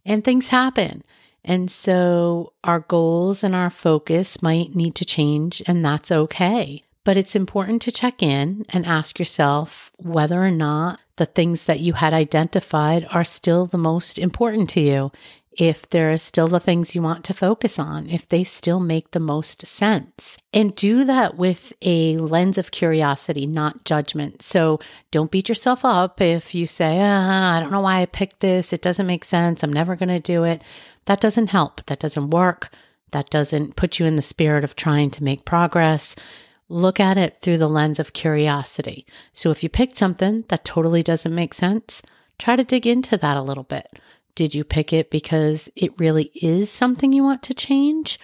And 0.05 0.25
things 0.25 0.49
happen. 0.49 1.05
And 1.45 1.71
so 1.71 2.53
our 2.65 2.81
goals 2.81 3.45
and 3.45 3.55
our 3.55 3.71
focus 3.71 4.43
might 4.43 4.75
need 4.75 4.97
to 4.97 5.05
change, 5.05 5.63
and 5.67 5.85
that's 5.85 6.11
okay. 6.11 6.83
But 7.05 7.17
it's 7.17 7.37
important 7.37 7.81
to 7.83 7.93
check 7.93 8.23
in 8.23 8.67
and 8.71 8.85
ask 8.85 9.19
yourself 9.19 9.93
whether 9.97 10.43
or 10.43 10.51
not 10.51 10.99
the 11.17 11.27
things 11.27 11.65
that 11.65 11.81
you 11.81 11.95
had 11.95 12.13
identified 12.13 13.07
are 13.11 13.25
still 13.25 13.67
the 13.67 13.79
most 13.79 14.19
important 14.19 14.69
to 14.71 14.81
you 14.81 15.13
if 15.59 15.91
there 15.91 16.13
are 16.13 16.17
still 16.17 16.47
the 16.47 16.61
things 16.61 16.95
you 16.95 17.03
want 17.03 17.25
to 17.25 17.35
focus 17.35 17.81
on, 17.81 18.09
if 18.09 18.29
they 18.29 18.45
still 18.45 18.79
make 18.79 19.11
the 19.11 19.21
most 19.21 19.67
sense. 19.67 20.39
And 20.55 20.75
do 20.75 21.05
that 21.05 21.37
with 21.37 21.73
a 21.83 22.17
lens 22.17 22.59
of 22.59 22.71
curiosity, 22.71 23.45
not 23.45 23.85
judgment. 23.85 24.41
So 24.41 24.79
don't 25.11 25.33
beat 25.33 25.49
yourself 25.49 25.85
up 25.85 26.21
if 26.21 26.55
you 26.55 26.65
say, 26.65 27.01
ah, 27.03 27.57
I 27.57 27.61
don't 27.61 27.73
know 27.73 27.81
why 27.81 28.01
I 28.01 28.07
picked 28.07 28.39
this. 28.39 28.73
It 28.73 28.83
doesn't 28.83 29.07
make 29.07 29.25
sense. 29.25 29.65
I'm 29.65 29.73
never 29.73 29.97
going 29.97 30.11
to 30.11 30.21
do 30.21 30.45
it. 30.45 30.63
That 31.07 31.21
doesn't 31.21 31.49
help. 31.49 31.85
That 31.87 31.99
doesn't 31.99 32.31
work. 32.31 32.73
That 33.11 33.29
doesn't 33.29 33.75
put 33.75 33.99
you 33.99 34.07
in 34.07 34.15
the 34.15 34.23
spirit 34.23 34.63
of 34.63 34.77
trying 34.77 35.11
to 35.11 35.25
make 35.25 35.45
progress. 35.45 36.15
Look 36.69 37.01
at 37.01 37.19
it 37.19 37.39
through 37.41 37.59
the 37.59 37.69
lens 37.69 37.99
of 37.99 38.13
curiosity. 38.13 39.07
So 39.33 39.51
if 39.51 39.65
you 39.65 39.69
picked 39.69 39.99
something 39.99 40.45
that 40.49 40.65
totally 40.65 41.03
doesn't 41.03 41.35
make 41.35 41.55
sense, 41.55 42.01
try 42.39 42.55
to 42.55 42.63
dig 42.63 42.87
into 42.87 43.17
that 43.17 43.37
a 43.37 43.43
little 43.43 43.65
bit. 43.65 43.99
Did 44.39 44.55
you 44.55 44.63
pick 44.63 44.93
it 44.93 45.11
because 45.11 45.69
it 45.75 45.99
really 45.99 46.31
is 46.33 46.71
something 46.71 47.13
you 47.13 47.25
want 47.25 47.43
to 47.43 47.55
change? 47.55 48.21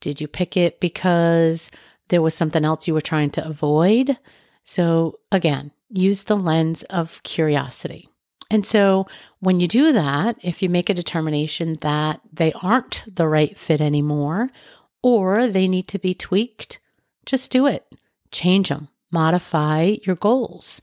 Did 0.00 0.20
you 0.20 0.28
pick 0.28 0.56
it 0.56 0.78
because 0.78 1.72
there 2.06 2.22
was 2.22 2.36
something 2.36 2.64
else 2.64 2.86
you 2.86 2.94
were 2.94 3.00
trying 3.00 3.30
to 3.30 3.44
avoid? 3.44 4.16
So, 4.62 5.18
again, 5.32 5.72
use 5.90 6.22
the 6.22 6.36
lens 6.36 6.84
of 6.84 7.20
curiosity. 7.24 8.08
And 8.48 8.64
so, 8.64 9.08
when 9.40 9.58
you 9.58 9.66
do 9.66 9.90
that, 9.90 10.36
if 10.40 10.62
you 10.62 10.68
make 10.68 10.88
a 10.88 10.94
determination 10.94 11.78
that 11.80 12.20
they 12.32 12.52
aren't 12.62 13.02
the 13.12 13.26
right 13.26 13.58
fit 13.58 13.80
anymore 13.80 14.50
or 15.02 15.48
they 15.48 15.66
need 15.66 15.88
to 15.88 15.98
be 15.98 16.14
tweaked, 16.14 16.78
just 17.24 17.50
do 17.50 17.66
it. 17.66 17.84
Change 18.30 18.68
them, 18.68 18.86
modify 19.10 19.96
your 20.04 20.14
goals 20.14 20.80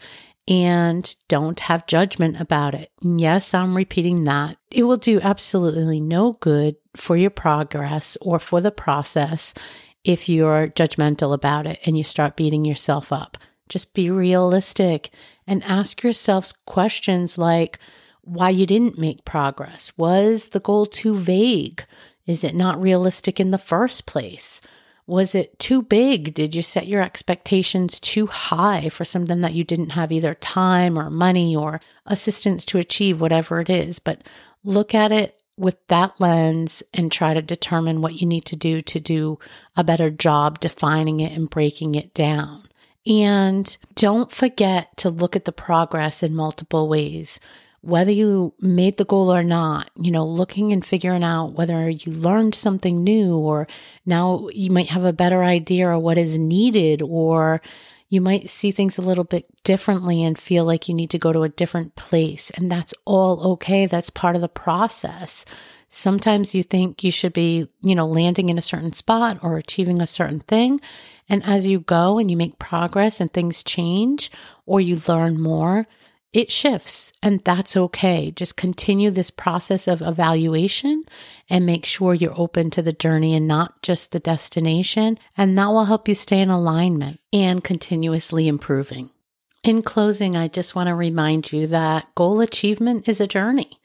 and 0.47 1.15
don't 1.27 1.59
have 1.61 1.87
judgment 1.87 2.39
about 2.39 2.75
it. 2.75 2.91
yes, 3.01 3.53
I'm 3.53 3.75
repeating 3.75 4.25
that. 4.25 4.57
It 4.71 4.83
will 4.83 4.97
do 4.97 5.21
absolutely 5.21 5.99
no 5.99 6.33
good 6.33 6.75
for 6.95 7.15
your 7.15 7.29
progress 7.29 8.17
or 8.21 8.39
for 8.39 8.59
the 8.59 8.71
process 8.71 9.53
if 10.03 10.27
you're 10.27 10.67
judgmental 10.67 11.33
about 11.33 11.65
it 11.65 11.79
and 11.85 11.97
you 11.97 12.03
start 12.03 12.35
beating 12.35 12.65
yourself 12.65 13.11
up. 13.11 13.37
Just 13.69 13.93
be 13.93 14.09
realistic 14.09 15.11
and 15.47 15.63
ask 15.63 16.03
yourselves 16.03 16.53
questions 16.65 17.37
like 17.37 17.79
why 18.21 18.49
you 18.49 18.65
didn't 18.65 18.99
make 18.99 19.25
progress. 19.25 19.91
Was 19.97 20.49
the 20.49 20.59
goal 20.59 20.85
too 20.85 21.15
vague? 21.15 21.85
Is 22.25 22.43
it 22.43 22.55
not 22.55 22.81
realistic 22.81 23.39
in 23.39 23.51
the 23.51 23.57
first 23.57 24.05
place? 24.05 24.61
Was 25.05 25.35
it 25.35 25.59
too 25.59 25.81
big? 25.81 26.33
Did 26.33 26.55
you 26.55 26.61
set 26.61 26.87
your 26.87 27.01
expectations 27.01 27.99
too 27.99 28.27
high 28.27 28.89
for 28.89 29.03
something 29.03 29.41
that 29.41 29.53
you 29.53 29.63
didn't 29.63 29.91
have 29.91 30.11
either 30.11 30.33
time 30.33 30.97
or 30.97 31.09
money 31.09 31.55
or 31.55 31.81
assistance 32.05 32.63
to 32.65 32.77
achieve, 32.77 33.19
whatever 33.19 33.59
it 33.59 33.69
is? 33.69 33.99
But 33.99 34.21
look 34.63 34.95
at 34.95 35.11
it 35.11 35.39
with 35.57 35.75
that 35.87 36.19
lens 36.19 36.81
and 36.93 37.11
try 37.11 37.33
to 37.33 37.41
determine 37.41 38.01
what 38.01 38.21
you 38.21 38.27
need 38.27 38.45
to 38.45 38.55
do 38.55 38.81
to 38.81 38.99
do 38.99 39.37
a 39.75 39.83
better 39.83 40.09
job 40.09 40.59
defining 40.59 41.19
it 41.19 41.33
and 41.33 41.49
breaking 41.49 41.95
it 41.95 42.13
down. 42.13 42.63
And 43.05 43.77
don't 43.95 44.31
forget 44.31 44.95
to 44.97 45.09
look 45.09 45.35
at 45.35 45.45
the 45.45 45.51
progress 45.51 46.23
in 46.23 46.33
multiple 46.33 46.87
ways 46.87 47.39
whether 47.83 48.11
you 48.11 48.53
made 48.61 48.95
the 48.95 49.03
goal 49.03 49.33
or 49.33 49.43
not, 49.43 49.91
you 49.97 50.09
know, 50.09 50.25
looking 50.25 50.71
and 50.71 50.85
figuring 50.85 51.23
out 51.23 51.51
whether 51.51 51.89
you 51.89 52.13
learned 52.13 52.55
something 52.55 53.03
new 53.03 53.35
or 53.35 53.67
now 54.05 54.47
you 54.53 54.71
might 54.71 54.87
have 54.87 55.03
a 55.03 55.11
better 55.11 55.43
idea 55.43 55.89
of 55.89 56.01
what 56.01 56.17
is 56.17 56.37
needed 56.37 57.01
or 57.01 57.61
you 58.07 58.21
might 58.21 58.49
see 58.49 58.71
things 58.71 58.97
a 58.97 59.01
little 59.01 59.25
bit 59.25 59.47
differently 59.65 60.23
and 60.23 60.39
feel 60.39 60.63
like 60.63 60.87
you 60.87 60.95
need 60.95 61.09
to 61.09 61.19
go 61.19 61.33
to 61.33 61.43
a 61.43 61.49
different 61.49 61.97
place. 61.97 62.51
And 62.51 62.71
that's 62.71 62.93
all 63.03 63.53
okay. 63.53 63.85
That's 63.85 64.09
part 64.09 64.35
of 64.35 64.41
the 64.41 64.47
process. 64.47 65.43
Sometimes 65.89 66.55
you 66.55 66.63
think 66.63 67.03
you 67.03 67.11
should 67.11 67.33
be, 67.33 67.67
you 67.81 67.95
know, 67.95 68.07
landing 68.07 68.47
in 68.47 68.57
a 68.57 68.61
certain 68.61 68.93
spot 68.93 69.39
or 69.43 69.57
achieving 69.57 70.01
a 70.01 70.07
certain 70.07 70.39
thing. 70.39 70.79
And 71.27 71.43
as 71.43 71.67
you 71.67 71.81
go 71.81 72.17
and 72.17 72.31
you 72.31 72.37
make 72.37 72.59
progress 72.59 73.19
and 73.19 73.29
things 73.29 73.61
change 73.61 74.31
or 74.65 74.79
you 74.79 74.97
learn 75.05 75.37
more, 75.41 75.85
it 76.33 76.51
shifts 76.51 77.13
and 77.21 77.39
that's 77.41 77.77
okay. 77.77 78.31
Just 78.31 78.57
continue 78.57 79.11
this 79.11 79.29
process 79.29 79.87
of 79.87 80.01
evaluation 80.01 81.03
and 81.47 81.65
make 81.65 81.85
sure 81.85 82.15
you're 82.15 82.37
open 82.37 82.71
to 82.71 82.81
the 82.81 82.91
journey 82.91 83.35
and 83.35 83.47
not 83.47 83.81
just 83.83 84.11
the 84.11 84.19
destination. 84.19 85.19
And 85.37 85.55
that 85.57 85.67
will 85.67 85.85
help 85.85 86.07
you 86.07 86.15
stay 86.15 86.39
in 86.39 86.49
alignment 86.49 87.19
and 87.31 87.63
continuously 87.63 88.47
improving. 88.47 89.11
In 89.63 89.83
closing, 89.83 90.35
I 90.35 90.47
just 90.47 90.75
want 90.75 90.89
to 90.89 90.95
remind 90.95 91.53
you 91.53 91.67
that 91.67 92.13
goal 92.15 92.41
achievement 92.41 93.07
is 93.07 93.21
a 93.21 93.27
journey. 93.27 93.79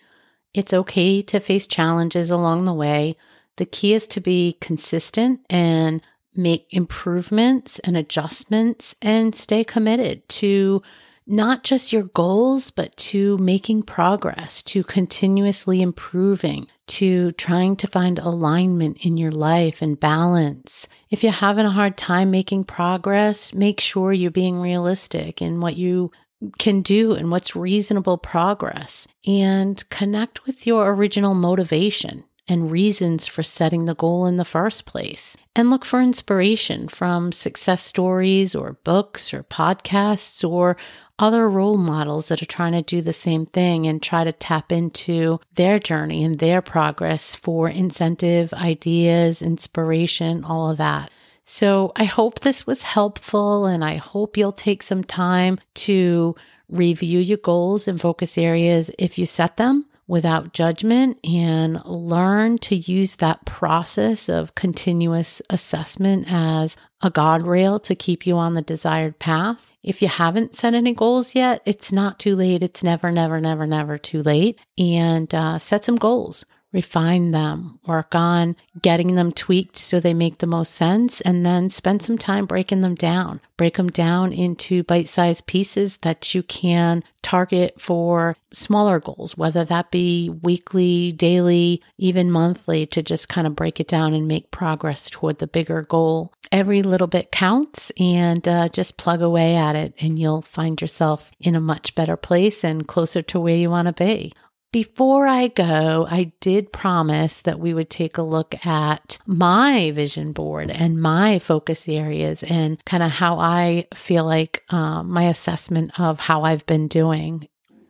It's 0.54 0.72
okay 0.72 1.20
to 1.22 1.40
face 1.40 1.66
challenges 1.66 2.30
along 2.30 2.64
the 2.64 2.74
way. 2.74 3.14
The 3.56 3.66
key 3.66 3.92
is 3.92 4.06
to 4.08 4.20
be 4.20 4.56
consistent 4.60 5.40
and 5.50 6.00
make 6.34 6.66
improvements 6.70 7.78
and 7.80 7.96
adjustments 7.96 8.94
and 9.02 9.34
stay 9.34 9.64
committed 9.64 10.26
to 10.30 10.82
not 11.28 11.62
just 11.62 11.92
your 11.92 12.04
goals, 12.04 12.70
but 12.70 12.96
to 12.96 13.36
making 13.38 13.82
progress, 13.82 14.62
to 14.62 14.82
continuously 14.82 15.82
improving, 15.82 16.66
to 16.86 17.32
trying 17.32 17.76
to 17.76 17.86
find 17.86 18.18
alignment 18.18 19.04
in 19.04 19.18
your 19.18 19.30
life 19.30 19.82
and 19.82 20.00
balance. 20.00 20.88
If 21.10 21.22
you're 21.22 21.32
having 21.32 21.66
a 21.66 21.70
hard 21.70 21.98
time 21.98 22.30
making 22.30 22.64
progress, 22.64 23.52
make 23.52 23.78
sure 23.78 24.12
you're 24.12 24.30
being 24.30 24.58
realistic 24.58 25.42
in 25.42 25.60
what 25.60 25.76
you 25.76 26.10
can 26.58 26.80
do 26.80 27.12
and 27.12 27.30
what's 27.30 27.54
reasonable 27.54 28.16
progress 28.16 29.06
and 29.26 29.88
connect 29.90 30.46
with 30.46 30.66
your 30.66 30.92
original 30.92 31.34
motivation 31.34 32.24
and 32.48 32.70
reasons 32.70 33.26
for 33.26 33.42
setting 33.42 33.84
the 33.84 33.94
goal 33.94 34.26
in 34.26 34.36
the 34.36 34.44
first 34.44 34.86
place. 34.86 35.36
And 35.54 35.70
look 35.70 35.84
for 35.84 36.00
inspiration 36.00 36.88
from 36.88 37.32
success 37.32 37.82
stories 37.82 38.54
or 38.54 38.78
books 38.84 39.34
or 39.34 39.42
podcasts 39.42 40.48
or 40.48 40.76
other 41.18 41.48
role 41.48 41.76
models 41.76 42.28
that 42.28 42.40
are 42.40 42.46
trying 42.46 42.72
to 42.72 42.82
do 42.82 43.02
the 43.02 43.12
same 43.12 43.44
thing 43.46 43.86
and 43.86 44.02
try 44.02 44.24
to 44.24 44.32
tap 44.32 44.70
into 44.70 45.40
their 45.54 45.78
journey 45.78 46.24
and 46.24 46.38
their 46.38 46.62
progress 46.62 47.34
for 47.34 47.68
incentive, 47.68 48.52
ideas, 48.54 49.42
inspiration, 49.42 50.44
all 50.44 50.70
of 50.70 50.78
that. 50.78 51.10
So 51.44 51.92
I 51.96 52.04
hope 52.04 52.40
this 52.40 52.66
was 52.66 52.82
helpful 52.82 53.66
and 53.66 53.84
I 53.84 53.96
hope 53.96 54.36
you'll 54.36 54.52
take 54.52 54.82
some 54.82 55.02
time 55.02 55.58
to 55.74 56.34
review 56.68 57.18
your 57.18 57.38
goals 57.38 57.88
and 57.88 58.00
focus 58.00 58.36
areas 58.36 58.90
if 58.98 59.18
you 59.18 59.26
set 59.26 59.56
them 59.56 59.87
without 60.08 60.52
judgment 60.54 61.18
and 61.22 61.84
learn 61.84 62.58
to 62.58 62.74
use 62.74 63.16
that 63.16 63.44
process 63.44 64.28
of 64.28 64.54
continuous 64.54 65.40
assessment 65.50 66.24
as 66.28 66.76
a 67.02 67.10
guardrail 67.10 67.80
to 67.80 67.94
keep 67.94 68.26
you 68.26 68.36
on 68.36 68.54
the 68.54 68.62
desired 68.62 69.18
path. 69.18 69.72
If 69.84 70.02
you 70.02 70.08
haven't 70.08 70.56
set 70.56 70.74
any 70.74 70.94
goals 70.94 71.34
yet, 71.34 71.62
it's 71.64 71.92
not 71.92 72.18
too 72.18 72.34
late. 72.34 72.62
It's 72.62 72.82
never, 72.82 73.12
never, 73.12 73.40
never, 73.40 73.66
never 73.66 73.98
too 73.98 74.22
late. 74.22 74.58
And 74.76 75.32
uh, 75.32 75.58
set 75.60 75.84
some 75.84 75.96
goals 75.96 76.44
refine 76.72 77.30
them, 77.30 77.78
work 77.86 78.14
on 78.14 78.56
getting 78.82 79.14
them 79.14 79.32
tweaked 79.32 79.78
so 79.78 79.98
they 79.98 80.14
make 80.14 80.38
the 80.38 80.46
most 80.46 80.74
sense, 80.74 81.20
and 81.22 81.44
then 81.44 81.70
spend 81.70 82.02
some 82.02 82.18
time 82.18 82.46
breaking 82.46 82.80
them 82.80 82.94
down. 82.94 83.40
Break 83.56 83.76
them 83.76 83.88
down 83.88 84.32
into 84.32 84.82
bite 84.84 85.08
sized 85.08 85.46
pieces 85.46 85.96
that 85.98 86.34
you 86.34 86.42
can 86.42 87.02
target 87.22 87.80
for 87.80 88.36
smaller 88.52 89.00
goals, 89.00 89.36
whether 89.36 89.64
that 89.64 89.90
be 89.90 90.30
weekly, 90.42 91.12
daily, 91.12 91.82
even 91.96 92.30
monthly, 92.30 92.86
to 92.86 93.02
just 93.02 93.28
kind 93.28 93.46
of 93.46 93.56
break 93.56 93.80
it 93.80 93.88
down 93.88 94.14
and 94.14 94.28
make 94.28 94.50
progress 94.50 95.10
toward 95.10 95.38
the 95.38 95.46
bigger 95.46 95.82
goal. 95.82 96.32
Every 96.52 96.82
little 96.82 97.08
bit 97.08 97.30
counts 97.30 97.92
and 97.98 98.46
uh, 98.46 98.68
just 98.68 98.96
plug 98.96 99.20
away 99.20 99.56
at 99.56 99.76
it, 99.76 99.94
and 100.00 100.18
you'll 100.18 100.42
find 100.42 100.80
yourself 100.80 101.30
in 101.40 101.54
a 101.54 101.60
much 101.60 101.94
better 101.94 102.16
place 102.16 102.64
and 102.64 102.86
closer 102.86 103.22
to 103.22 103.40
where 103.40 103.56
you 103.56 103.70
want 103.70 103.86
to 103.86 103.92
be. 103.92 104.32
Before 104.70 105.26
I 105.26 105.48
go, 105.48 106.06
I 106.10 106.32
did 106.40 106.74
promise 106.74 107.40
that 107.40 107.58
we 107.58 107.72
would 107.72 107.88
take 107.88 108.18
a 108.18 108.22
look 108.22 108.66
at 108.66 109.16
my 109.24 109.92
vision 109.92 110.32
board 110.32 110.70
and 110.70 111.00
my 111.00 111.38
focus 111.38 111.88
areas 111.88 112.42
and 112.42 112.84
kind 112.84 113.02
of 113.02 113.10
how 113.10 113.38
I 113.38 113.86
feel 113.94 114.24
like 114.24 114.64
um, 114.68 115.08
my 115.08 115.22
assessment 115.24 115.98
of 115.98 116.20
how 116.20 116.42
I've 116.42 116.66
been 116.66 116.86
doing. 116.86 117.48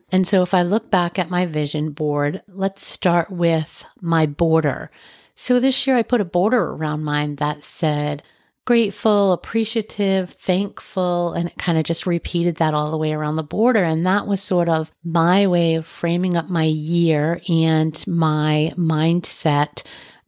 And 0.09 0.25
so, 0.25 0.41
if 0.41 0.53
I 0.53 0.61
look 0.61 0.89
back 0.89 1.19
at 1.19 1.29
my 1.29 1.45
vision 1.45 1.91
board, 1.91 2.41
let's 2.47 2.87
start 2.87 3.29
with 3.29 3.83
my 4.01 4.25
border. 4.25 4.89
So, 5.35 5.59
this 5.59 5.85
year 5.85 5.97
I 5.97 6.03
put 6.03 6.21
a 6.21 6.25
border 6.25 6.63
around 6.63 7.03
mine 7.03 7.35
that 7.35 7.65
said, 7.65 8.23
grateful, 8.69 9.31
appreciative, 9.31 10.29
thankful, 10.29 11.33
and 11.33 11.47
it 11.47 11.57
kind 11.57 11.79
of 11.79 11.83
just 11.83 12.05
repeated 12.05 12.57
that 12.57 12.75
all 12.75 12.91
the 12.91 12.97
way 12.99 13.11
around 13.11 13.35
the 13.35 13.41
border. 13.41 13.83
And 13.83 14.05
that 14.05 14.27
was 14.27 14.43
sort 14.43 14.69
of 14.69 14.91
my 15.03 15.47
way 15.47 15.73
of 15.73 15.87
framing 15.87 16.37
up 16.37 16.51
my 16.51 16.65
year 16.65 17.41
and 17.49 18.05
my 18.05 18.71
mindset 18.77 19.81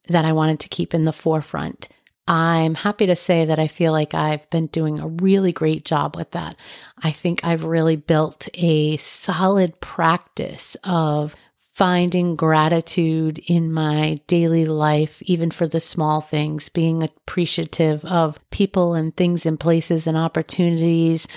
that 0.07 0.25
I 0.25 0.31
wanted 0.31 0.59
to 0.61 0.69
keep 0.69 0.95
in 0.95 1.03
the 1.03 1.13
forefront. 1.13 1.87
I'm 2.27 2.73
happy 2.73 3.05
to 3.05 3.15
say 3.15 3.45
that 3.45 3.59
I 3.59 3.67
feel 3.67 3.91
like 3.91 4.15
I've 4.15 4.49
been 4.49 4.65
doing 4.65 4.99
a 4.99 5.07
really 5.07 5.51
great 5.51 5.85
job 5.85 6.15
with 6.15 6.31
that. 6.31 6.55
I 7.03 7.11
think 7.11 7.43
I've 7.43 7.63
really 7.63 7.95
built 7.95 8.49
a 8.55 8.97
solid 8.97 9.79
practice 9.81 10.75
of 10.83 11.35
finding 11.81 12.35
gratitude 12.35 13.39
in 13.47 13.73
my 13.73 14.21
daily 14.27 14.65
life, 14.65 15.19
even 15.23 15.49
for 15.49 15.65
the 15.65 15.79
small 15.79 16.21
things, 16.21 16.69
being 16.69 17.01
appreciative 17.01 18.05
of 18.05 18.39
people 18.51 18.93
and 18.93 19.17
things 19.17 19.47
and 19.47 19.59
places 19.59 20.05
and 20.05 20.15
opportunities, 20.15 21.27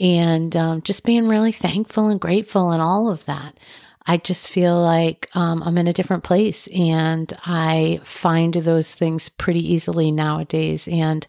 and 0.00 0.56
um, 0.56 0.82
just 0.82 1.04
being 1.04 1.28
really 1.28 1.52
thankful 1.52 2.08
and 2.08 2.18
grateful 2.18 2.72
and 2.72 2.82
all 2.82 3.12
of 3.12 3.24
that. 3.26 3.56
I 4.04 4.16
just 4.16 4.48
feel 4.48 4.76
like 4.82 5.28
um, 5.36 5.62
I'm 5.62 5.78
in 5.78 5.86
a 5.86 5.92
different 5.92 6.24
place 6.24 6.66
and 6.74 7.32
I 7.46 8.00
find 8.02 8.52
those 8.54 8.92
things 8.92 9.28
pretty 9.28 9.72
easily 9.72 10.10
nowadays. 10.10 10.88
And 10.88 11.24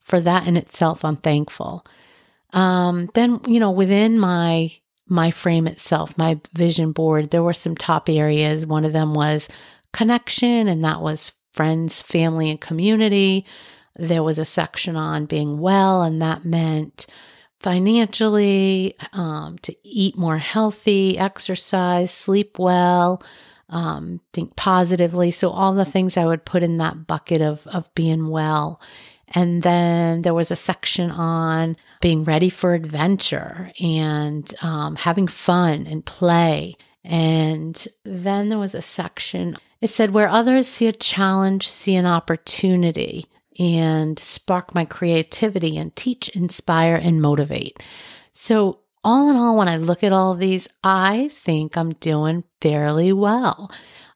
for 0.00 0.20
that 0.20 0.46
in 0.46 0.58
itself, 0.58 1.02
I'm 1.02 1.16
thankful. 1.16 1.82
Um, 2.52 3.08
then, 3.14 3.40
you 3.46 3.58
know, 3.58 3.70
within 3.70 4.18
my 4.18 4.70
my 5.08 5.30
frame 5.30 5.66
itself, 5.66 6.16
my 6.18 6.40
vision 6.52 6.92
board, 6.92 7.30
there 7.30 7.42
were 7.42 7.54
some 7.54 7.76
top 7.76 8.08
areas. 8.08 8.66
One 8.66 8.84
of 8.84 8.92
them 8.92 9.14
was 9.14 9.48
connection, 9.92 10.68
and 10.68 10.84
that 10.84 11.00
was 11.00 11.32
friends, 11.52 12.02
family, 12.02 12.50
and 12.50 12.60
community. 12.60 13.46
There 13.96 14.22
was 14.22 14.38
a 14.38 14.44
section 14.44 14.96
on 14.96 15.26
being 15.26 15.58
well, 15.58 16.02
and 16.02 16.22
that 16.22 16.44
meant 16.44 17.06
financially, 17.60 18.94
um, 19.12 19.58
to 19.62 19.74
eat 19.82 20.16
more 20.16 20.38
healthy, 20.38 21.18
exercise, 21.18 22.12
sleep 22.12 22.58
well, 22.58 23.22
um, 23.70 24.20
think 24.32 24.54
positively. 24.56 25.30
So, 25.30 25.50
all 25.50 25.74
the 25.74 25.84
things 25.84 26.16
I 26.16 26.26
would 26.26 26.44
put 26.44 26.62
in 26.62 26.78
that 26.78 27.06
bucket 27.06 27.40
of, 27.40 27.66
of 27.66 27.92
being 27.94 28.28
well. 28.28 28.80
And 29.34 29.62
then 29.62 30.22
there 30.22 30.34
was 30.34 30.50
a 30.50 30.56
section 30.56 31.10
on 31.10 31.76
being 32.00 32.24
ready 32.24 32.50
for 32.50 32.74
adventure 32.74 33.70
and 33.80 34.52
um, 34.62 34.96
having 34.96 35.26
fun 35.26 35.86
and 35.86 36.04
play. 36.04 36.74
And 37.04 37.86
then 38.04 38.48
there 38.48 38.58
was 38.58 38.74
a 38.74 38.82
section, 38.82 39.56
it 39.80 39.90
said, 39.90 40.10
where 40.10 40.28
others 40.28 40.66
see 40.66 40.86
a 40.86 40.92
challenge, 40.92 41.68
see 41.68 41.94
an 41.94 42.06
opportunity 42.06 43.26
and 43.58 44.18
spark 44.18 44.74
my 44.74 44.84
creativity 44.84 45.76
and 45.76 45.94
teach, 45.96 46.28
inspire, 46.30 46.94
and 46.94 47.20
motivate. 47.20 47.82
So, 48.32 48.80
all 49.04 49.30
in 49.30 49.36
all, 49.36 49.56
when 49.56 49.68
I 49.68 49.76
look 49.76 50.02
at 50.02 50.12
all 50.12 50.34
these, 50.34 50.68
I 50.82 51.28
think 51.32 51.76
I'm 51.76 51.94
doing 51.94 52.44
fairly 52.60 53.12
well. 53.12 53.70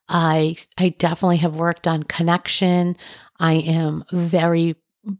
I 0.08 0.56
I 0.76 0.90
definitely 0.90 1.38
have 1.38 1.56
worked 1.56 1.86
on 1.86 2.02
connection. 2.02 2.96
I 3.38 3.54
am 3.54 4.04
very 4.12 4.76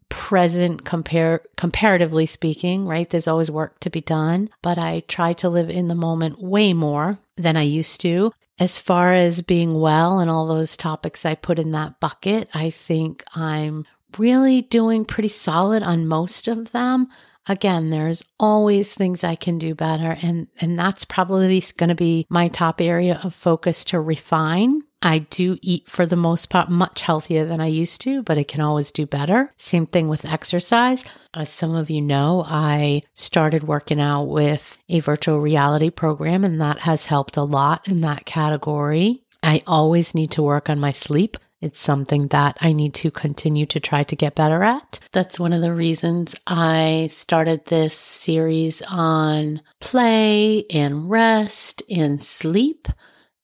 present 0.09 0.85
compare 0.85 1.43
comparatively 1.57 2.27
speaking, 2.27 2.87
right? 2.87 3.09
There's 3.09 3.29
always 3.29 3.51
work 3.51 3.81
to 3.81 3.91
be 3.91 4.01
done, 4.01 4.51
but 4.63 4.79
I 4.79 5.01
try 5.09 5.33
to 5.35 5.49
live 5.49 5.71
in 5.71 5.89
the 5.89 5.95
moment 5.95 6.41
way 6.41 6.73
more 6.73 7.19
than 7.37 7.57
I 7.57 7.63
used 7.63 8.01
to. 8.03 8.33
As 8.59 8.79
far 8.79 9.13
as 9.13 9.43
being 9.43 9.81
well 9.81 10.21
and 10.21 10.31
all 10.31 10.47
those 10.47 10.77
topics 10.77 11.25
I 11.25 11.35
put 11.35 11.59
in 11.59 11.73
that 11.73 12.01
bucket, 12.01 12.49
I 12.55 12.71
think 12.71 13.25
I'm 13.35 13.85
really 14.19 14.63
doing 14.63 15.05
pretty 15.05 15.29
solid 15.29 15.83
on 15.83 16.07
most 16.07 16.49
of 16.49 16.73
them. 16.73 17.09
Again, 17.49 17.91
there's 17.91 18.23
always 18.39 18.95
things 18.95 19.25
I 19.25 19.35
can 19.35 19.59
do 19.59 19.75
better 19.75 20.17
and 20.23 20.47
and 20.61 20.79
that's 20.79 21.05
probably 21.05 21.61
going 21.77 21.89
to 21.89 21.97
be 21.97 22.25
my 22.29 22.47
top 22.47 22.81
area 22.81 23.21
of 23.25 23.35
focus 23.35 23.85
to 23.87 24.01
refine 24.01 24.83
I 25.03 25.19
do 25.19 25.59
eat 25.61 25.89
for 25.89 26.07
the 26.07 26.17
most 26.17 26.49
part 26.49 26.71
much 26.71 27.03
healthier 27.03 27.45
than 27.45 27.61
I 27.61 27.67
used 27.67 28.01
to, 28.03 28.23
but 28.23 28.39
I 28.39 28.45
can 28.45 28.61
always 28.61 28.93
do 28.93 29.05
better. 29.05 29.53
Same 29.59 29.87
thing 29.87 30.09
with 30.09 30.25
exercise. 30.25 31.05
As 31.35 31.51
some 31.51 31.75
of 31.75 31.91
you 31.91 32.01
know, 32.01 32.45
I 32.47 33.03
started 33.15 33.65
working 33.65 34.01
out 34.01 34.25
with 34.25 34.79
a 34.89 35.01
virtual 35.01 35.41
reality 35.41 35.91
program, 35.91 36.45
and 36.45 36.61
that 36.61 36.81
has 36.81 37.07
helped 37.07 37.37
a 37.37 37.43
lot 37.43 37.89
in 37.89 38.01
that 38.03 38.27
category. 38.27 39.23
I 39.43 39.61
always 39.67 40.15
need 40.15 40.31
to 40.33 40.43
work 40.43 40.71
on 40.71 40.79
my 40.79 40.93
sleep. 40.93 41.37
It's 41.61 41.79
something 41.79 42.29
that 42.29 42.57
I 42.61 42.73
need 42.73 42.93
to 42.95 43.11
continue 43.11 43.67
to 43.67 43.79
try 43.81 44.03
to 44.03 44.17
get 44.17 44.35
better 44.35 44.65
at. 44.65 44.99
That's 45.13 45.39
one 45.39 45.53
of 45.53 45.63
the 45.63 45.73
reasons 45.73 46.35
I 46.47 47.09
started 47.13 47.67
this 47.67 47.95
series 47.95 48.83
on 48.89 49.63
play 49.81 50.65
and 50.71 51.09
rest 51.09 51.83
and 51.89 52.21
sleep 52.21 52.89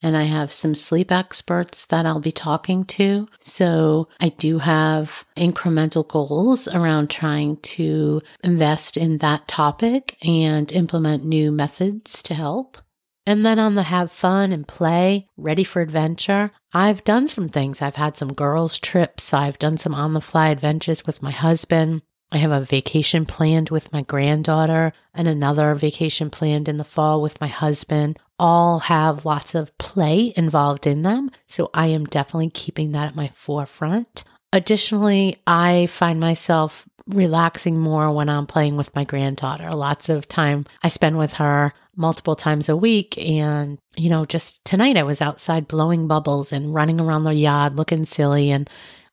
and 0.03 0.17
I 0.17 0.25
have 0.25 0.53
some 0.53 0.75
sleep 0.75 1.11
experts 1.11 1.87
that 1.87 2.07
I'll 2.07 2.21
be 2.21 2.33
talking 2.33 2.85
to. 2.85 3.29
So 3.41 4.09
I 4.21 4.31
do 4.31 4.59
have 4.59 5.25
incremental 5.37 6.07
goals 6.07 6.69
around 6.69 7.11
trying 7.11 7.57
to 7.57 8.23
invest 8.45 8.97
in 8.97 9.19
that 9.19 9.49
topic 9.49 10.17
and 10.23 10.71
implement 10.73 11.25
new 11.25 11.51
methods 11.51 12.23
to 12.25 12.35
help. 12.35 12.79
And 13.27 13.45
then 13.45 13.59
on 13.59 13.75
the 13.75 13.83
have 13.83 14.11
fun 14.11 14.53
and 14.53 14.67
play, 14.67 15.29
ready 15.37 15.63
for 15.63 15.83
adventure, 15.83 16.51
I've 16.73 17.05
done 17.05 17.29
some 17.29 17.49
things. 17.51 17.83
I've 17.83 17.97
had 17.97 18.17
some 18.17 18.33
girls' 18.33 18.79
trips. 18.79 19.35
I've 19.35 19.59
done 19.59 19.77
some 19.77 19.95
on 19.95 20.15
the 20.15 20.23
fly 20.23 20.49
adventures 20.49 21.03
with 21.07 21.23
my 21.23 21.31
husband. 21.31 22.01
I 22.33 22.39
have 22.39 22.51
a 22.51 22.61
vacation 22.61 23.27
planned 23.27 23.71
with 23.71 23.93
my 23.93 24.03
granddaughter 24.03 24.93
and 25.15 25.29
another 25.29 25.75
vacation 25.75 26.31
planned 26.31 26.69
in 26.69 26.77
the 26.79 26.85
fall 26.85 27.21
with 27.21 27.41
my 27.41 27.49
husband. 27.49 28.19
All 28.39 28.81
have 28.81 29.25
lots 29.25 29.55
of 29.55 29.77
play 29.79 30.33
involved 30.37 30.87
in 30.87 31.03
them. 31.03 31.31
So 31.47 31.71
I 31.75 31.89
am 31.89 32.05
definitely 32.05 32.51
keeping 32.51 32.93
that 32.93 33.09
at 33.09 33.17
my 33.17 33.29
forefront. 33.29 34.25
Additionally, 34.53 35.37
I 35.47 35.87
find 35.87 36.21
myself 36.21 36.89
relaxing 37.09 37.79
more 37.79 38.13
when 38.13 38.29
I'm 38.29 38.47
playing 38.47 38.77
with 38.77 38.95
my 38.95 39.05
granddaughter. 39.05 39.71
Lots 39.71 40.09
of 40.09 40.29
time 40.29 40.67
I 40.83 40.89
spend 40.89 41.19
with 41.19 41.35
her 41.35 41.73
multiple 41.97 42.37
times 42.37 42.69
a 42.69 42.77
week. 42.77 43.19
And, 43.19 43.79
you 43.97 44.09
know, 44.11 44.25
just 44.25 44.65
tonight 44.65 44.97
I 44.97 45.03
was 45.03 45.21
outside 45.21 45.69
blowing 45.69 46.07
bubbles 46.07 46.53
and 46.53 46.73
running 46.73 47.01
around 47.01 47.25
the 47.25 47.35
yard 47.35 47.75
looking 47.75 48.05
silly 48.05 48.51
and 48.51 48.71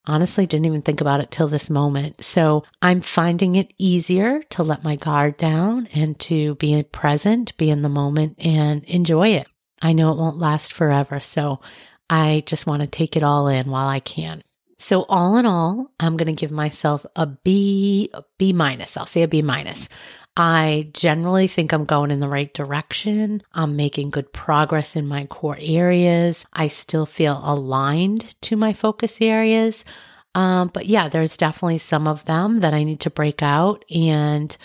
honestly 0.07 0.45
didn't 0.45 0.65
even 0.65 0.81
think 0.81 1.01
about 1.01 1.19
it 1.19 1.31
till 1.31 1.47
this 1.47 1.69
moment. 1.69 2.23
So 2.23 2.63
I'm 2.81 3.01
finding 3.01 3.55
it 3.55 3.73
easier 3.77 4.43
to 4.51 4.63
let 4.63 4.83
my 4.83 4.95
guard 4.95 5.37
down 5.37 5.87
and 5.95 6.19
to 6.21 6.55
be 6.55 6.81
present, 6.83 7.55
be 7.57 7.69
in 7.69 7.81
the 7.81 7.89
moment 7.89 8.35
and 8.39 8.83
enjoy 8.85 9.29
it. 9.29 9.47
I 9.81 9.93
know 9.93 10.11
it 10.11 10.17
won't 10.17 10.39
last 10.39 10.73
forever. 10.73 11.19
So 11.19 11.61
I 12.09 12.43
just 12.45 12.67
want 12.67 12.81
to 12.81 12.87
take 12.87 13.15
it 13.15 13.23
all 13.23 13.47
in 13.47 13.69
while 13.69 13.87
I 13.87 13.99
can. 13.99 14.41
So 14.77 15.03
all 15.07 15.37
in 15.37 15.45
all, 15.45 15.91
I'm 15.99 16.17
going 16.17 16.33
to 16.33 16.39
give 16.39 16.51
myself 16.51 17.05
a 17.15 17.25
B, 17.25 18.09
a 18.13 18.23
B 18.37 18.53
minus. 18.53 18.97
I'll 18.97 19.05
say 19.05 19.23
a 19.23 19.27
B 19.27 19.41
minus. 19.41 19.89
I 20.37 20.89
generally 20.93 21.47
think 21.47 21.71
I'm 21.71 21.85
going 21.85 22.11
in 22.11 22.19
the 22.19 22.27
right 22.27 22.53
direction. 22.53 23.41
I'm 23.53 23.75
making 23.75 24.09
good 24.09 24.33
progress 24.33 24.95
in 24.95 25.07
my 25.07 25.25
core 25.25 25.57
areas. 25.59 26.45
I 26.51 26.67
still 26.67 27.05
feel 27.05 27.41
aligned 27.43 28.39
to 28.41 28.57
my 28.57 28.73
focus 28.73 29.21
areas. 29.21 29.85
Um, 30.33 30.69
but 30.73 30.87
yeah, 30.87 31.07
there's 31.07 31.37
definitely 31.37 31.77
some 31.77 32.07
of 32.07 32.25
them 32.25 32.59
that 32.59 32.73
I 32.73 32.83
need 32.83 32.99
to 33.01 33.09
break 33.09 33.41
out 33.41 33.85
and 33.89 34.55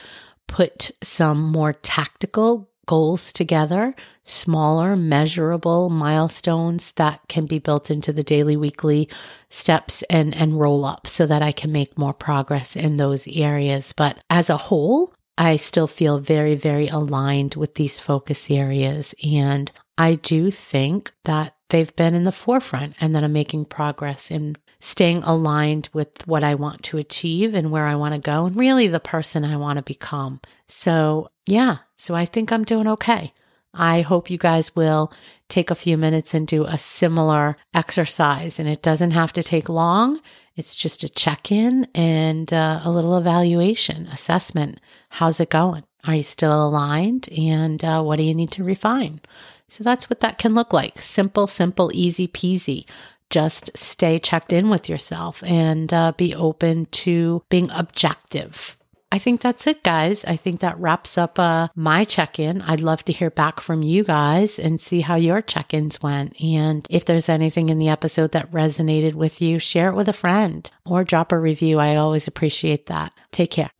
put 0.48 0.90
some 1.02 1.40
more 1.40 1.72
tactical 1.72 2.68
goals 2.86 3.32
together, 3.32 3.94
smaller, 4.24 4.96
measurable 4.96 5.90
milestones 5.90 6.90
that 6.92 7.20
can 7.28 7.46
be 7.46 7.60
built 7.60 7.88
into 7.88 8.12
the 8.12 8.24
daily, 8.24 8.56
weekly 8.56 9.08
steps 9.48 10.02
and, 10.10 10.34
and 10.34 10.58
roll 10.58 10.84
up 10.84 11.06
so 11.06 11.24
that 11.24 11.40
I 11.40 11.52
can 11.52 11.70
make 11.70 11.96
more 11.96 12.12
progress 12.12 12.74
in 12.74 12.96
those 12.96 13.28
areas. 13.28 13.92
But 13.92 14.18
as 14.28 14.50
a 14.50 14.56
whole, 14.56 15.14
I 15.38 15.56
still 15.56 15.86
feel 15.86 16.18
very, 16.18 16.54
very 16.54 16.88
aligned 16.88 17.54
with 17.54 17.74
these 17.74 18.00
focus 18.00 18.50
areas. 18.50 19.14
And 19.24 19.70
I 19.96 20.14
do 20.14 20.50
think 20.50 21.12
that 21.24 21.54
they've 21.70 21.94
been 21.96 22.14
in 22.14 22.24
the 22.24 22.32
forefront 22.32 22.94
and 23.00 23.14
that 23.14 23.24
I'm 23.24 23.32
making 23.32 23.66
progress 23.66 24.30
in 24.30 24.56
staying 24.80 25.22
aligned 25.22 25.88
with 25.92 26.26
what 26.26 26.42
I 26.42 26.54
want 26.54 26.82
to 26.84 26.98
achieve 26.98 27.54
and 27.54 27.70
where 27.70 27.86
I 27.86 27.96
want 27.96 28.14
to 28.14 28.20
go 28.20 28.46
and 28.46 28.56
really 28.56 28.88
the 28.88 29.00
person 29.00 29.44
I 29.44 29.56
want 29.56 29.76
to 29.76 29.82
become. 29.82 30.40
So, 30.68 31.30
yeah, 31.46 31.78
so 31.96 32.14
I 32.14 32.24
think 32.24 32.50
I'm 32.50 32.64
doing 32.64 32.86
okay. 32.86 33.32
I 33.72 34.00
hope 34.00 34.30
you 34.30 34.38
guys 34.38 34.74
will 34.74 35.12
take 35.48 35.70
a 35.70 35.74
few 35.74 35.96
minutes 35.96 36.34
and 36.34 36.46
do 36.46 36.64
a 36.64 36.78
similar 36.78 37.56
exercise. 37.74 38.58
And 38.58 38.68
it 38.68 38.82
doesn't 38.82 39.12
have 39.12 39.32
to 39.34 39.42
take 39.42 39.68
long. 39.68 40.20
It's 40.56 40.74
just 40.74 41.04
a 41.04 41.08
check 41.08 41.52
in 41.52 41.86
and 41.94 42.52
uh, 42.52 42.80
a 42.84 42.90
little 42.90 43.16
evaluation, 43.16 44.06
assessment. 44.08 44.80
How's 45.08 45.40
it 45.40 45.50
going? 45.50 45.84
Are 46.04 46.16
you 46.16 46.22
still 46.22 46.66
aligned? 46.66 47.28
And 47.36 47.84
uh, 47.84 48.02
what 48.02 48.16
do 48.16 48.24
you 48.24 48.34
need 48.34 48.50
to 48.52 48.64
refine? 48.64 49.20
So 49.68 49.84
that's 49.84 50.10
what 50.10 50.20
that 50.20 50.38
can 50.38 50.54
look 50.54 50.72
like. 50.72 50.98
Simple, 50.98 51.46
simple, 51.46 51.90
easy 51.94 52.26
peasy 52.26 52.86
just 53.30 53.70
stay 53.76 54.18
checked 54.18 54.52
in 54.52 54.68
with 54.68 54.88
yourself 54.88 55.42
and 55.44 55.92
uh, 55.94 56.12
be 56.16 56.34
open 56.34 56.86
to 56.86 57.42
being 57.48 57.70
objective. 57.70 58.76
I 59.12 59.18
think 59.18 59.40
that's 59.40 59.66
it, 59.66 59.82
guys. 59.82 60.24
I 60.24 60.36
think 60.36 60.60
that 60.60 60.78
wraps 60.78 61.18
up 61.18 61.36
uh, 61.38 61.68
my 61.74 62.04
check 62.04 62.38
in. 62.38 62.62
I'd 62.62 62.80
love 62.80 63.04
to 63.06 63.12
hear 63.12 63.30
back 63.30 63.60
from 63.60 63.82
you 63.82 64.04
guys 64.04 64.56
and 64.56 64.80
see 64.80 65.00
how 65.00 65.16
your 65.16 65.42
check 65.42 65.74
ins 65.74 66.00
went. 66.00 66.40
And 66.40 66.86
if 66.88 67.04
there's 67.04 67.28
anything 67.28 67.70
in 67.70 67.78
the 67.78 67.88
episode 67.88 68.30
that 68.32 68.52
resonated 68.52 69.14
with 69.14 69.42
you, 69.42 69.58
share 69.58 69.88
it 69.88 69.96
with 69.96 70.08
a 70.08 70.12
friend 70.12 70.70
or 70.86 71.02
drop 71.02 71.32
a 71.32 71.38
review. 71.38 71.80
I 71.80 71.96
always 71.96 72.28
appreciate 72.28 72.86
that. 72.86 73.12
Take 73.32 73.50
care. 73.50 73.70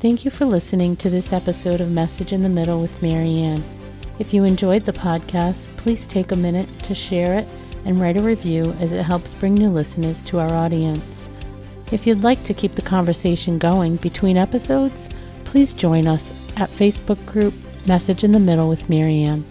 Thank 0.00 0.24
you 0.24 0.30
for 0.32 0.44
listening 0.44 0.96
to 0.96 1.08
this 1.08 1.32
episode 1.32 1.80
of 1.80 1.90
Message 1.90 2.32
in 2.32 2.42
the 2.42 2.48
Middle 2.48 2.80
with 2.80 3.00
Marianne. 3.00 3.62
If 4.18 4.34
you 4.34 4.42
enjoyed 4.42 4.84
the 4.84 4.92
podcast, 4.92 5.74
please 5.76 6.06
take 6.06 6.32
a 6.32 6.36
minute 6.36 6.68
to 6.82 6.94
share 6.94 7.38
it 7.38 7.48
and 7.84 8.00
write 8.00 8.16
a 8.16 8.22
review 8.22 8.72
as 8.80 8.90
it 8.90 9.04
helps 9.04 9.34
bring 9.34 9.54
new 9.54 9.70
listeners 9.70 10.22
to 10.24 10.40
our 10.40 10.52
audience. 10.52 11.15
If 11.92 12.04
you'd 12.04 12.24
like 12.24 12.42
to 12.44 12.54
keep 12.54 12.72
the 12.72 12.82
conversation 12.82 13.58
going 13.58 13.96
between 13.96 14.36
episodes, 14.36 15.08
please 15.44 15.72
join 15.72 16.08
us 16.08 16.30
at 16.56 16.68
Facebook 16.70 17.24
group 17.26 17.54
Message 17.86 18.24
in 18.24 18.32
the 18.32 18.40
Middle 18.40 18.68
with 18.68 18.90
Marianne. 18.90 19.44